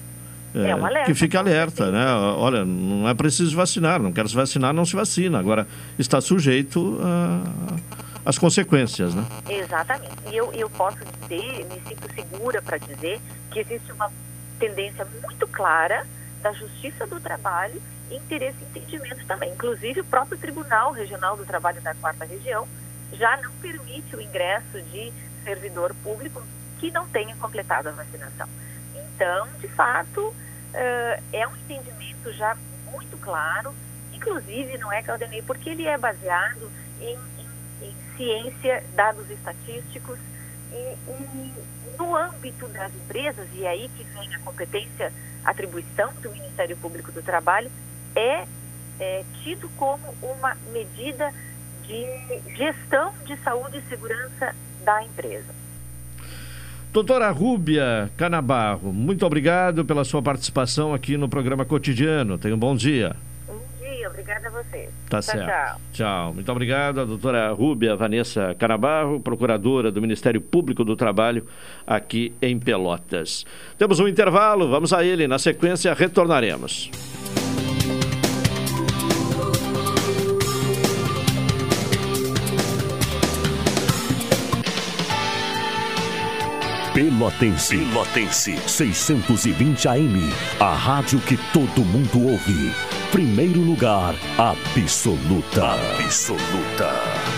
[0.55, 1.07] É, é um alerta.
[1.07, 2.07] Que fique alerta, né?
[2.37, 5.39] Olha, não é preciso vacinar, não quero se vacinar, não se vacina.
[5.39, 5.67] Agora,
[5.99, 9.25] está sujeito a as consequências, né?
[9.49, 10.13] Exatamente.
[10.31, 13.19] E eu, eu posso dizer, me sinto segura para dizer
[13.51, 14.13] que existe uma
[14.59, 16.07] tendência muito clara
[16.43, 19.51] da Justiça do Trabalho em ter esse entendimento também.
[19.51, 22.69] Inclusive, o próprio Tribunal Regional do Trabalho da Quarta Região
[23.15, 25.11] já não permite o ingresso de
[25.43, 26.43] servidor público
[26.79, 28.47] que não tenha completado a vacinação.
[28.95, 32.55] Então, de fato, uh, é um entendimento já
[32.93, 33.75] muito claro,
[34.13, 36.71] inclusive, não é, Claudemir, porque ele é baseado
[37.01, 37.38] em
[38.19, 40.19] ciência, dados estatísticos
[40.73, 41.53] e, e,
[41.97, 45.13] no âmbito das empresas, e é aí que vem a competência,
[45.45, 47.71] atribuição do Ministério Público do Trabalho,
[48.15, 48.45] é,
[49.01, 51.33] é tido como uma medida
[51.85, 54.55] de gestão de saúde e segurança
[54.85, 55.57] da empresa.
[56.93, 62.39] Doutora Rúbia Canabarro, muito obrigado pela sua participação aqui no programa cotidiano.
[62.39, 63.15] Tenha um bom dia.
[64.09, 64.89] Obrigada a você.
[65.09, 65.47] Tá tchau, certo.
[65.47, 65.81] Tchau.
[65.93, 66.35] tchau.
[66.35, 71.47] Muito obrigado, a doutora Rúbia Vanessa Canabarro, procuradora do Ministério Público do Trabalho
[71.87, 73.45] aqui em Pelotas.
[73.77, 75.29] Temos um intervalo, vamos a ele.
[75.29, 76.91] Na sequência, retornaremos.
[86.99, 87.77] Pelotense.
[87.77, 88.57] Pelotense.
[88.67, 90.35] 620 AM.
[90.59, 92.98] A rádio que todo mundo ouve.
[93.11, 95.73] Primeiro lugar, absoluta.
[95.99, 97.38] Absoluta.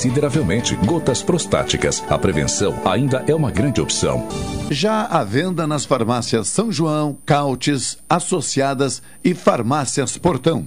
[0.00, 2.02] consideravelmente gotas prostáticas.
[2.08, 4.26] A prevenção ainda é uma grande opção.
[4.70, 10.66] Já à venda nas farmácias São João, Cautes, Associadas e Farmácias Portão.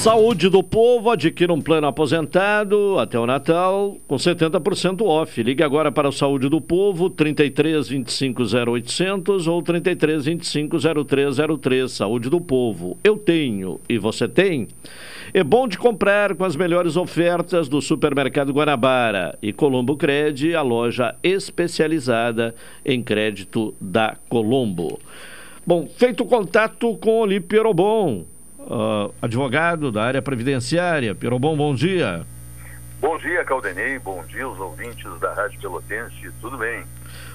[0.00, 5.42] Saúde do povo, adquira um plano aposentado até o Natal com 70% off.
[5.42, 11.92] Ligue agora para o Saúde do Povo, 33 25 0800 ou 33 25 0303.
[11.92, 12.96] Saúde do Povo.
[13.04, 14.68] Eu tenho e você tem?
[15.34, 20.62] É bom de comprar com as melhores ofertas do Supermercado Guanabara e Colombo Cred, a
[20.62, 22.54] loja especializada
[22.86, 24.98] em crédito da Colombo.
[25.66, 28.24] Bom, feito contato com Oli Pierobon,
[28.66, 31.14] uh, advogado da área previdenciária.
[31.14, 32.24] Pierobon, bom dia.
[33.00, 33.98] Bom dia, Caldenei.
[33.98, 36.30] Bom dia, os ouvintes da Rádio Pelotense.
[36.40, 36.84] Tudo bem?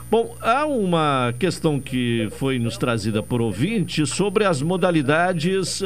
[0.09, 5.85] Bom, há uma questão que foi nos trazida por ouvinte sobre as modalidades uh,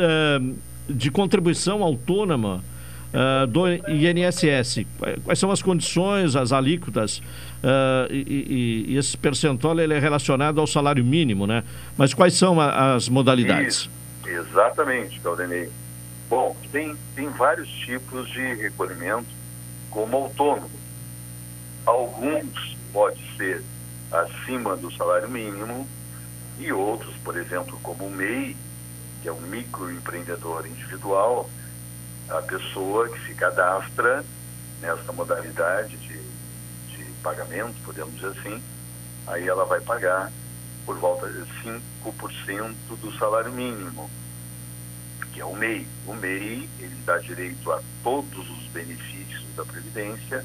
[0.90, 2.62] de contribuição autônoma
[3.14, 4.86] uh, do INSS.
[5.24, 7.20] Quais são as condições, as alíquotas?
[7.64, 11.64] Uh, e, e, e, esse percentual ele é relacionado ao salário mínimo, né?
[11.98, 13.76] Mas quais são a, as modalidades?
[13.76, 13.90] Isso,
[14.30, 15.72] exatamente, Caldenei.
[16.30, 19.30] Bom, tem, tem vários tipos de recolhimento
[19.90, 20.70] como autônomo.
[21.86, 23.64] Alguns pode ser
[24.12, 25.88] acima do salário mínimo
[26.60, 28.56] e outros, por exemplo, como o MEI,
[29.22, 31.50] que é um microempreendedor individual,
[32.30, 34.24] a pessoa que se cadastra
[34.82, 36.20] nessa modalidade de,
[36.88, 38.62] de pagamento, podemos dizer assim,
[39.28, 40.32] aí ela vai pagar
[40.90, 41.42] por volta de
[42.04, 44.10] 5% do salário mínimo,
[45.32, 45.88] que é o MEI.
[46.08, 50.44] O MEI ele dá direito a todos os benefícios da Previdência,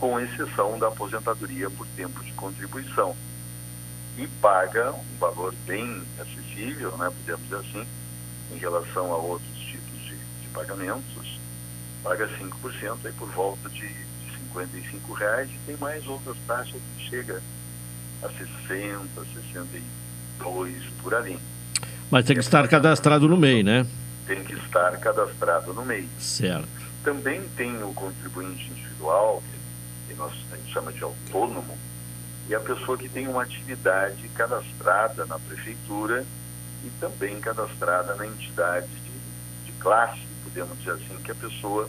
[0.00, 3.14] com exceção da aposentadoria por tempo de contribuição.
[4.16, 7.86] E paga um valor bem acessível, né, podemos dizer assim,
[8.52, 11.38] em relação a outros tipos de, de pagamentos,
[12.02, 13.86] paga 5% aí por volta de,
[14.54, 17.42] 55 reais e tem mais outras taxas que chega
[18.24, 18.98] a 60,
[19.52, 20.72] 62
[21.02, 21.38] por ali.
[22.10, 23.86] Mas tem que estar cadastrado no MEI, né?
[24.26, 26.08] Tem que estar cadastrado no MEI.
[26.18, 26.68] Certo.
[27.02, 29.42] Também tem o contribuinte individual,
[30.08, 31.76] que nós, a gente chama de autônomo,
[32.48, 36.24] e a pessoa que tem uma atividade cadastrada na prefeitura
[36.84, 41.88] e também cadastrada na entidade de, de classe, podemos dizer assim, que a pessoa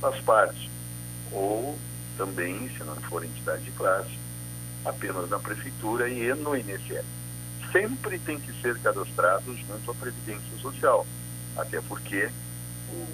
[0.00, 0.70] faz parte.
[1.32, 1.76] Ou
[2.16, 4.23] também, se não for entidade de classe,
[4.84, 7.04] apenas na prefeitura e no INSS.
[7.72, 11.06] Sempre tem que ser cadastrado junto à Previdência Social,
[11.56, 12.28] até porque,
[12.90, 13.06] o,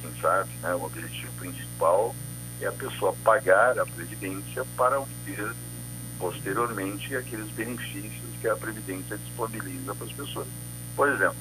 [0.00, 2.14] quem sabe, né, o objetivo principal
[2.60, 5.52] é a pessoa pagar a Previdência para obter
[6.18, 10.46] posteriormente aqueles benefícios que a Previdência disponibiliza para as pessoas.
[10.94, 11.36] Por exemplo,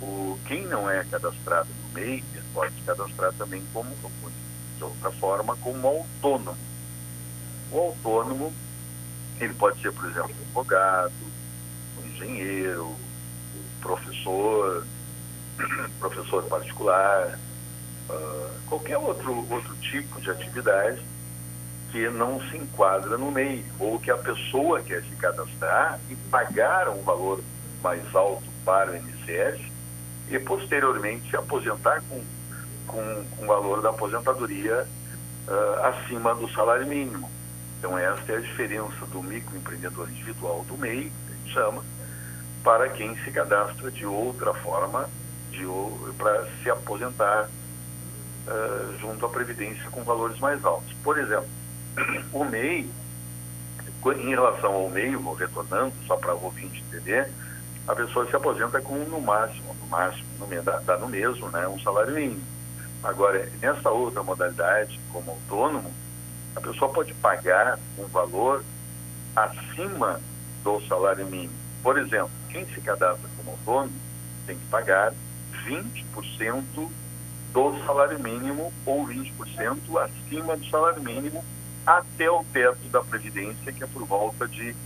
[0.00, 3.88] o, quem não é cadastrado no MEI pode se cadastrar também como,
[4.76, 6.56] de outra forma, como autônomo.
[7.70, 8.52] O autônomo
[9.44, 11.12] ele pode ser, por exemplo, um advogado,
[11.98, 14.86] um engenheiro, um professor,
[15.98, 17.38] professor particular,
[18.08, 21.02] uh, qualquer outro, outro tipo de atividade
[21.90, 26.88] que não se enquadra no MEI, ou que a pessoa quer se cadastrar e pagar
[26.88, 27.40] um valor
[27.82, 29.60] mais alto para o INSS
[30.30, 32.24] e posteriormente se aposentar com,
[32.86, 34.86] com, com o valor da aposentadoria
[35.46, 37.30] uh, acima do salário mínimo.
[37.82, 41.84] Então, esta é a diferença do microempreendedor individual do MEI, que a gente chama,
[42.62, 45.10] para quem se cadastra de outra forma
[46.16, 47.48] para se aposentar
[48.46, 50.92] uh, junto à Previdência com valores mais altos.
[51.02, 51.48] Por exemplo,
[52.32, 52.88] o MEI,
[54.16, 57.28] em relação ao MEI, vou retornando, só para o ouvinte entender,
[57.88, 61.66] a pessoa se aposenta com no máximo, no máximo, no, dá, dá no mesmo, né,
[61.66, 62.42] um salário mínimo.
[63.02, 65.92] Agora, nessa outra modalidade, como autônomo,
[66.54, 68.62] a pessoa pode pagar um valor
[69.34, 70.20] acima
[70.62, 71.54] do salário mínimo.
[71.82, 73.92] Por exemplo, quem se cadastra como autônomo
[74.46, 75.12] tem que pagar
[75.66, 76.62] 20%
[77.52, 81.44] do salário mínimo ou 20% acima do salário mínimo
[81.86, 84.76] até o teto da Previdência, que é por volta de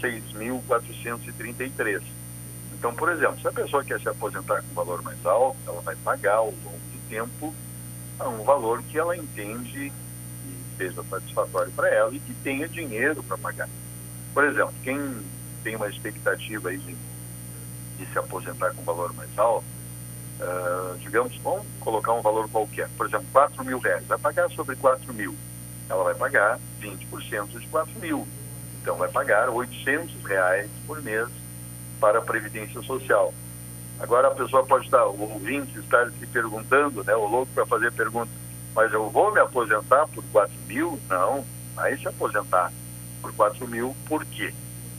[0.00, 2.02] 6.433.
[2.72, 5.94] Então, por exemplo, se a pessoa quer se aposentar com valor mais alto, ela vai
[5.96, 7.54] pagar ao longo do tempo
[8.20, 9.92] um valor que ela entende
[10.82, 13.68] seja satisfatório para ela e que tenha dinheiro para pagar.
[14.34, 14.98] Por exemplo, quem
[15.62, 16.96] tem uma expectativa aí de,
[17.98, 19.64] de se aposentar com valor mais alto,
[20.40, 24.74] uh, digamos, vamos colocar um valor qualquer, por exemplo, 4 mil reais, vai pagar sobre
[24.76, 25.36] 4 mil,
[25.88, 28.26] ela vai pagar 20% de 4 mil,
[28.80, 31.28] então vai pagar 800 reais por mês
[32.00, 33.32] para a Previdência Social.
[34.00, 37.92] Agora a pessoa pode estar, o ouvinte está se perguntando, né, o louco para fazer
[37.92, 38.30] pergunta,
[38.74, 40.98] mas eu vou me aposentar por 4 mil?
[41.08, 41.44] Não,
[41.76, 42.72] aí se aposentar
[43.20, 44.52] por 4 mil, por quê?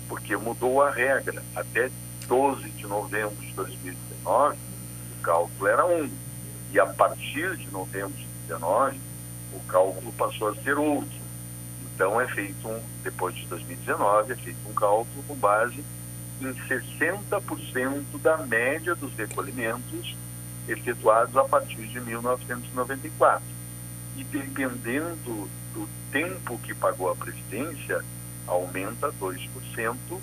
[0.08, 1.42] Porque mudou a regra.
[1.56, 1.90] Até
[2.28, 6.10] 12 de novembro de 2019, o cálculo era 1.
[6.72, 9.00] E a partir de novembro de 2019,
[9.54, 11.24] o cálculo passou a ser outro.
[11.84, 15.84] Então é feito um, depois de 2019, é feito um cálculo com base
[16.42, 20.16] em 60% da média dos recolhimentos
[20.68, 23.44] efetuados a partir de 1994
[24.16, 28.02] e dependendo do tempo que pagou a Previdência,
[28.48, 30.20] aumenta 2%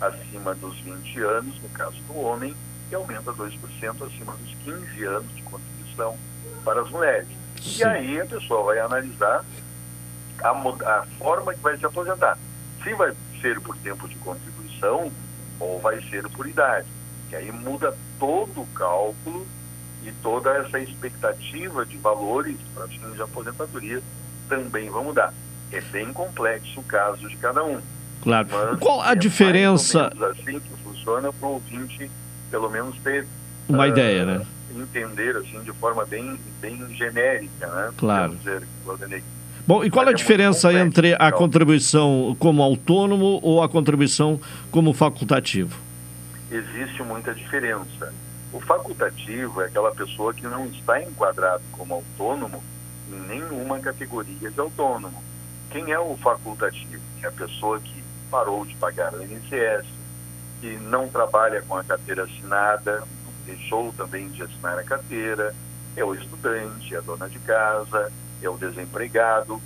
[0.00, 2.54] acima dos 20 anos, no caso do homem,
[2.90, 6.16] e aumenta 2% acima dos 15 anos de contribuição
[6.64, 7.28] para as mulheres.
[7.60, 7.80] Sim.
[7.80, 9.44] E aí a pessoa vai analisar
[10.42, 12.38] a, a forma que vai se aposentar.
[12.82, 15.10] Se vai ser por tempo de contribuição
[15.58, 16.86] ou vai ser por idade.
[17.28, 19.46] Que aí muda todo o cálculo
[20.06, 24.00] e toda essa expectativa de valores para fins de aposentadoria
[24.48, 25.34] também vão mudar.
[25.72, 27.80] É bem complexo o caso de cada um.
[28.22, 28.48] Claro.
[28.50, 30.06] Mas Qual a é diferença?
[30.30, 32.08] assim que funciona para o ouvinte,
[32.50, 33.26] pelo menos ter
[33.68, 34.46] uma uh, ideia, né?
[34.74, 37.92] Entender assim de forma bem, bem genérica, né?
[37.96, 38.36] Claro.
[38.36, 38.62] Dizer,
[39.66, 44.40] Bom, e qual a é diferença entre a contribuição como autônomo ou a contribuição
[44.70, 45.76] como facultativo?
[46.48, 48.12] Existe muita diferença.
[48.56, 52.64] O facultativo é aquela pessoa que não está enquadrado como autônomo
[53.06, 55.22] em nenhuma categoria de autônomo.
[55.70, 57.02] Quem é o facultativo?
[57.22, 59.86] É a pessoa que parou de pagar o INSS,
[60.58, 63.02] que não trabalha com a carteira assinada,
[63.44, 65.54] deixou também de assinar a carteira,
[65.94, 69.60] é o estudante, é a dona de casa, é o desempregado,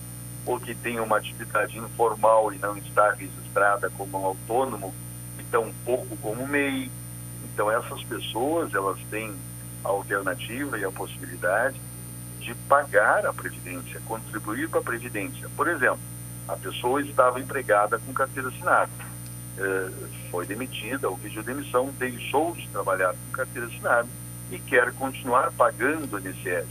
[0.45, 4.93] ou que tem uma atividade informal e não está registrada como um autônomo,
[5.39, 6.91] e tampouco como MEI.
[7.53, 9.35] Então essas pessoas, elas têm
[9.85, 11.81] a alternativa e a possibilidade
[12.39, 15.49] de pagar a Previdência, contribuir para a Previdência.
[15.57, 16.01] Por exemplo,
[16.49, 18.91] a pessoa estava empregada com carteira assinada,
[19.59, 19.91] eh,
[20.31, 24.09] foi demitida, ou pediu demissão, deixou de trabalhar com carteira assinada
[24.51, 26.69] e quer continuar pagando o INSS,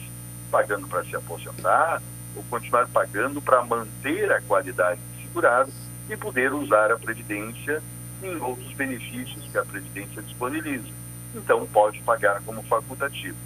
[0.52, 2.02] pagando para se aposentar
[2.36, 5.72] ou continuar pagando para manter a qualidade de segurado
[6.10, 7.82] e poder usar a Previdência
[8.24, 10.88] em outros benefícios que a Previdência disponibiliza.
[11.36, 13.38] Então, pode pagar como facultativo.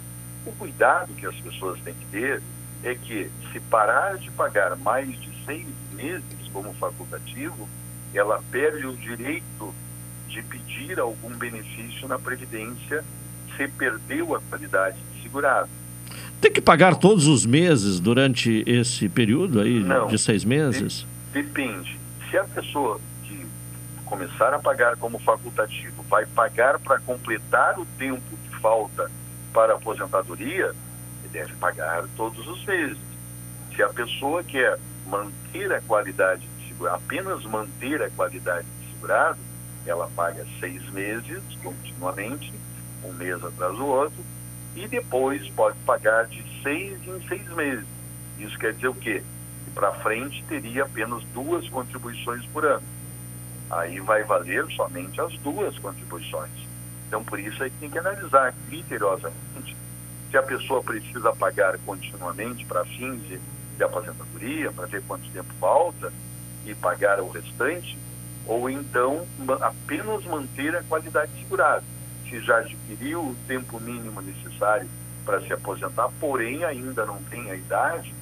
[0.46, 2.42] O cuidado que as pessoas têm que ter
[2.82, 7.68] é que, se parar de pagar mais de seis meses como facultativo,
[8.12, 9.74] ela perde o direito
[10.28, 13.04] de pedir algum benefício na Previdência
[13.56, 15.68] se perdeu a qualidade de segurado.
[16.40, 21.06] Tem que pagar todos os meses durante esse período aí Não, de seis meses?
[21.32, 21.98] De, depende.
[22.30, 23.00] Se a pessoa
[24.04, 29.10] começar a pagar como facultativo vai pagar para completar o tempo que falta
[29.52, 30.74] para a aposentadoria,
[31.22, 32.98] ele deve pagar todos os meses.
[33.74, 39.38] Se a pessoa quer manter a qualidade de segurado, apenas manter a qualidade de segurado,
[39.86, 42.52] ela paga seis meses continuamente,
[43.04, 44.24] um mês atrás do outro,
[44.74, 47.86] e depois pode pagar de seis em seis meses.
[48.38, 49.22] Isso quer dizer o quê?
[49.64, 52.82] Que para frente teria apenas duas contribuições por ano.
[53.70, 56.50] Aí vai valer somente as duas contribuições.
[57.08, 59.76] Então, por isso, aí tem que analisar criteriosamente
[60.30, 63.38] se a pessoa precisa pagar continuamente para fins de,
[63.76, 66.12] de aposentadoria, para ver quanto tempo falta
[66.66, 67.96] e pagar o restante,
[68.46, 69.26] ou então
[69.60, 71.84] apenas manter a qualidade segurada
[72.28, 74.88] se já adquiriu o tempo mínimo necessário
[75.24, 78.14] para se aposentar, porém ainda não tem a idade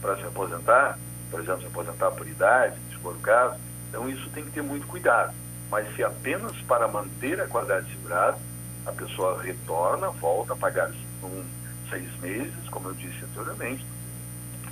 [0.00, 0.98] para se aposentar,
[1.30, 3.58] por exemplo, se aposentar por idade, se for o caso,
[3.88, 5.34] então isso tem que ter muito cuidado.
[5.70, 8.38] Mas se apenas para manter a qualidade segurada,
[8.86, 10.90] a pessoa retorna, volta a pagar
[11.22, 11.44] um,
[11.90, 13.84] seis meses, como eu disse anteriormente,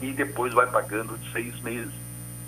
[0.00, 1.92] e depois vai pagando de seis meses,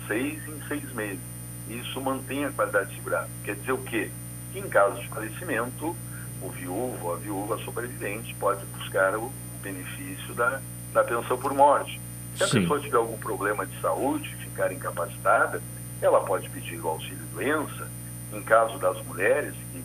[0.07, 1.19] seis em seis meses.
[1.67, 3.29] Isso mantém a qualidade segurada.
[3.43, 4.09] Quer dizer o quê?
[4.51, 5.95] Que em caso de falecimento,
[6.41, 10.59] o viúvo a viúva sobrevivente pode buscar o benefício da,
[10.93, 11.99] da pensão por morte.
[12.35, 12.61] Se a Sim.
[12.61, 15.61] pessoa tiver algum problema de saúde, ficar incapacitada,
[16.01, 17.87] ela pode pedir o auxílio doença.
[18.31, 19.83] Em caso das mulheres, que,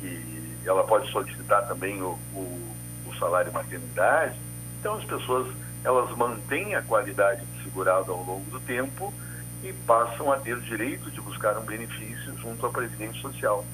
[0.00, 2.74] que ela pode solicitar também o, o,
[3.06, 4.36] o salário maternidade.
[4.80, 5.46] Então as pessoas
[5.84, 9.14] elas mantêm a qualidade de segurado ao longo do tempo
[9.62, 13.64] e passam a ter o direito de buscar um benefício junto à Previdência Social.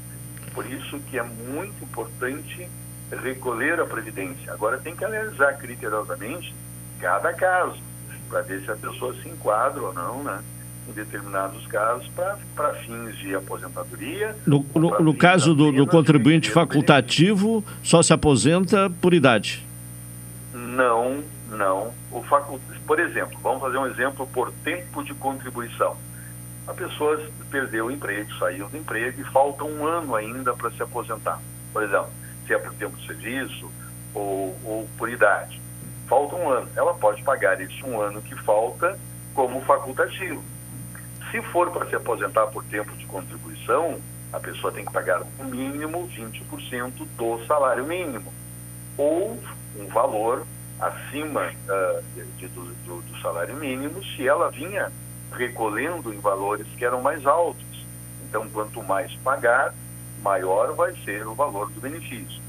[0.53, 2.69] Por isso que é muito importante
[3.11, 4.53] recolher a previdência.
[4.53, 6.55] Agora tem que analisar criteriosamente
[7.01, 7.79] cada caso,
[8.29, 10.43] para ver se a pessoa se enquadra ou não, né?
[10.89, 12.09] Em determinados casos,
[12.57, 14.35] para fins de aposentadoria.
[14.45, 19.65] No, no, no caso do, do contribuinte facultativo, só se aposenta por idade.
[20.53, 21.93] Não, não.
[22.11, 22.61] O facult...
[22.87, 25.97] Por exemplo, vamos fazer um exemplo por tempo de contribuição.
[26.67, 27.21] A pessoa
[27.51, 31.41] perdeu o emprego, saiu do emprego e falta um ano ainda para se aposentar.
[31.73, 32.11] Por exemplo,
[32.47, 33.71] se é por tempo de serviço
[34.15, 35.61] ou, ou por idade.
[36.09, 36.69] Falta um ano.
[36.77, 38.99] Ela pode pagar esse um ano que falta
[39.35, 40.43] como facultativo.
[41.33, 43.99] Se for para se aposentar por tempo de contribuição,
[44.35, 48.31] a pessoa tem que pagar no mínimo 20% do salário mínimo.
[48.99, 49.41] Ou
[49.79, 50.47] um valor
[50.79, 52.03] acima uh,
[52.37, 54.93] de, do, do, do salário mínimo se ela vinha
[55.33, 57.87] recolhendo em valores que eram mais altos.
[58.29, 59.75] Então, quanto mais pagar,
[60.23, 62.43] maior vai ser o valor do benefício.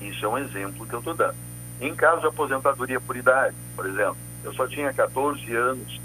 [0.00, 1.36] Isso é um exemplo que eu estou dando.
[1.78, 6.00] Em caso de aposentadoria por idade, por exemplo, eu só tinha 14 anos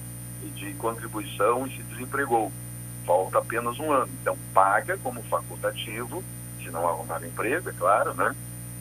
[0.56, 2.52] de contribuição e se desempregou.
[3.06, 4.10] Falta apenas um ano.
[4.22, 6.24] Então, paga como facultativo,
[6.62, 8.36] se não arrumar emprego, é claro, né?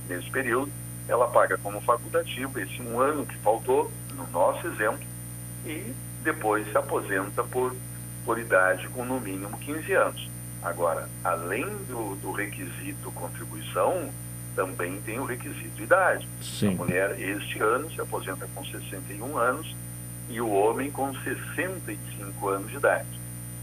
[0.09, 0.71] Nesse período,
[1.09, 5.05] ela paga como facultativo esse um ano que faltou, no nosso exemplo,
[5.65, 7.75] e depois se aposenta por,
[8.25, 10.31] por idade com no mínimo 15 anos.
[10.63, 14.11] Agora, além do, do requisito contribuição,
[14.57, 16.27] também tem o requisito idade.
[16.43, 16.71] Sim.
[16.71, 19.77] A mulher, este ano, se aposenta com 61 anos
[20.29, 23.09] e o homem com 65 anos de idade.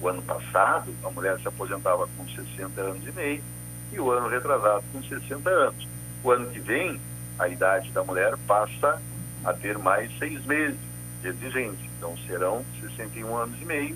[0.01, 3.43] O ano passado, a mulher se aposentava com 60 anos e meio
[3.91, 5.87] e o ano retrasado com 60 anos.
[6.23, 6.99] O ano que vem,
[7.37, 9.01] a idade da mulher passa
[9.43, 10.79] a ter mais seis meses
[11.21, 11.89] de exigência.
[11.97, 13.95] Então serão 61 anos e meio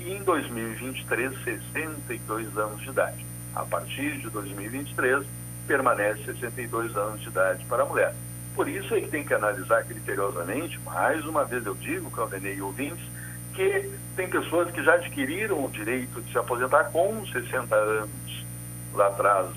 [0.00, 3.24] e em 2023 62 anos de idade.
[3.54, 5.24] A partir de 2023,
[5.66, 8.14] permanece 62 anos de idade para a mulher.
[8.54, 12.62] Por isso é que tem que analisar criteriosamente, mais uma vez eu digo, Caldenei e
[12.62, 13.04] ouvintes,
[13.52, 18.46] que tem pessoas que já adquiriram o direito de se aposentar com 60 anos
[18.92, 19.48] lá atrás,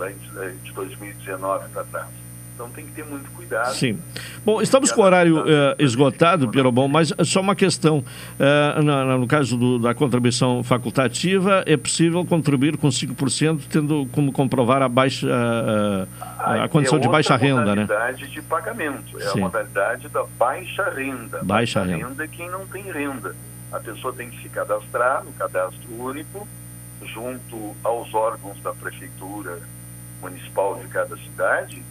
[0.63, 2.26] de 2019 para trás.
[2.57, 3.71] Então tem que ter muito cuidado.
[3.75, 3.99] Sim.
[4.43, 7.99] Bom, estamos com o horário uh, esgotado, Bom, mas só uma questão.
[7.99, 14.31] Uh, na, no caso do, da contribuição facultativa, é possível contribuir com 5%, tendo como
[14.31, 16.07] comprovar a baixa uh,
[16.39, 17.81] a condição é de baixa renda, né?
[17.81, 19.37] É a modalidade de pagamento, é Sim.
[19.37, 21.43] a modalidade da baixa renda.
[21.43, 22.07] Baixa, renda.
[22.07, 23.35] renda é quem não tem renda.
[23.71, 26.47] A pessoa tem que se cadastrar no cadastro único,
[27.05, 29.59] junto aos órgãos da prefeitura
[30.21, 31.83] municipal de cada cidade,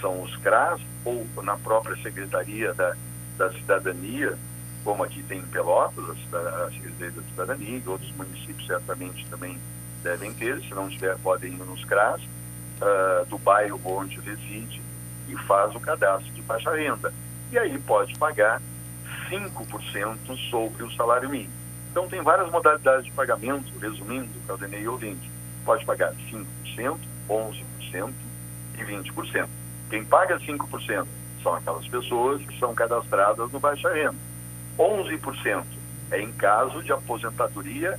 [0.00, 2.94] são os CRAS, ou na própria Secretaria da,
[3.36, 4.36] da Cidadania,
[4.84, 9.58] como aqui tem em Pelotas, a, Secretaria da Cidadania, e outros municípios certamente também
[10.02, 14.80] devem ter, se não tiver, podem ir nos CRAS, uh, do bairro onde reside,
[15.28, 17.12] e faz o cadastro de baixa renda.
[17.50, 18.60] E aí pode pagar
[19.28, 21.52] 5% sobre o salário mínimo.
[21.90, 25.30] Então tem várias modalidades de pagamento, resumindo, Caldenei e ouvinte.
[25.64, 28.12] Pode pagar 5%, 11%
[28.78, 29.48] e 20%.
[29.88, 31.06] Quem paga 5%
[31.42, 34.16] são aquelas pessoas que são cadastradas no baixa renda.
[34.78, 35.64] 11%
[36.10, 37.98] é em caso de aposentadoria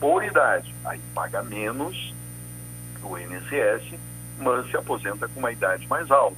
[0.00, 0.74] por idade.
[0.84, 2.14] Aí paga menos
[3.02, 3.98] o INSS,
[4.38, 6.36] mas se aposenta com uma idade mais alta.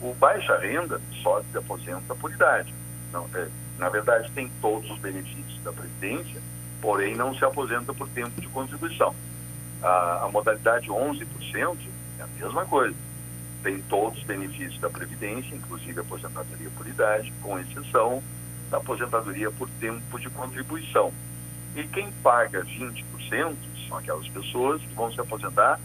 [0.00, 2.72] O baixa renda só se aposenta por idade.
[3.12, 6.40] Não, é, na verdade, tem todos os benefícios da Previdência,
[6.80, 9.14] porém não se aposenta por tempo de contribuição.
[9.82, 11.76] A, a modalidade 11%
[12.18, 13.05] é a mesma coisa
[13.62, 18.22] tem todos os benefícios da Previdência, inclusive a aposentadoria por idade, com exceção
[18.70, 21.12] da aposentadoria por tempo de contribuição.
[21.74, 23.54] E quem paga 20%
[23.88, 25.78] são aquelas pessoas que vão se aposentar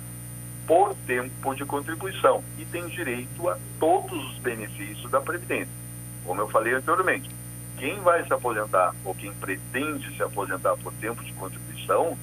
[0.65, 5.73] por tempo de contribuição e tem direito a todos os benefícios da Previdência.
[6.25, 7.29] Como eu falei anteriormente,
[7.77, 12.17] quem vai se aposentar ou quem pretende se aposentar por tempo de contribuição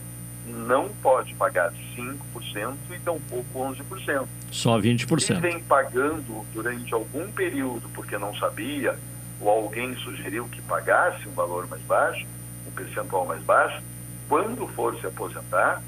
[0.48, 4.26] não pode pagar 5% e tampouco 11%.
[4.50, 5.26] Só 20%.
[5.26, 8.98] Quem vem pagando durante algum período porque não sabia,
[9.40, 12.26] ou alguém sugeriu que pagasse um valor mais baixo,
[12.66, 13.82] um percentual mais baixo,
[14.28, 15.82] quando for se aposentar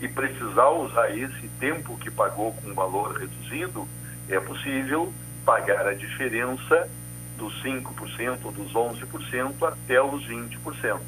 [0.00, 3.86] e precisar usar esse tempo que pagou com um valor reduzido,
[4.28, 5.12] é possível
[5.44, 6.88] pagar a diferença
[7.36, 11.00] dos 5% ou dos 11% até os 20%.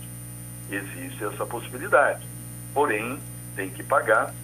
[0.71, 2.36] Existe essa possibilidade
[2.77, 3.19] porém
[3.57, 4.35] tem que pagar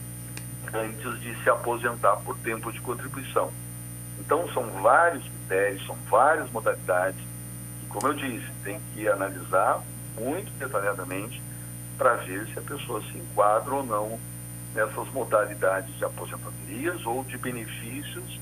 [0.72, 3.53] antes de se aposentar por tempo de contribuição.
[4.18, 7.20] Então são vários critérios, são várias modalidades
[7.83, 9.83] e como eu disse, tem que analisar
[10.18, 11.43] muito detalhadamente
[11.99, 14.18] para ver se a pessoa se enquadra ou não
[14.74, 18.41] nessas modalidades de aposentadorias ou de benefícios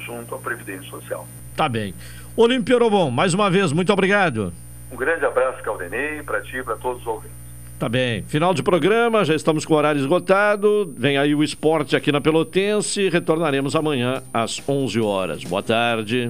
[0.00, 1.28] junto à Previdência Social.
[1.54, 1.94] Tá bem.
[2.36, 4.52] Olímpio Orobon, mais uma vez, muito obrigado.
[4.90, 7.37] Um grande abraço, Caldenei, para ti e para todos os ouvintes.
[7.78, 8.24] Tá bem.
[8.24, 10.92] Final de programa, já estamos com o horário esgotado.
[10.96, 13.08] Vem aí o esporte aqui na Pelotense.
[13.08, 15.44] Retornaremos amanhã às 11 horas.
[15.44, 16.28] Boa tarde.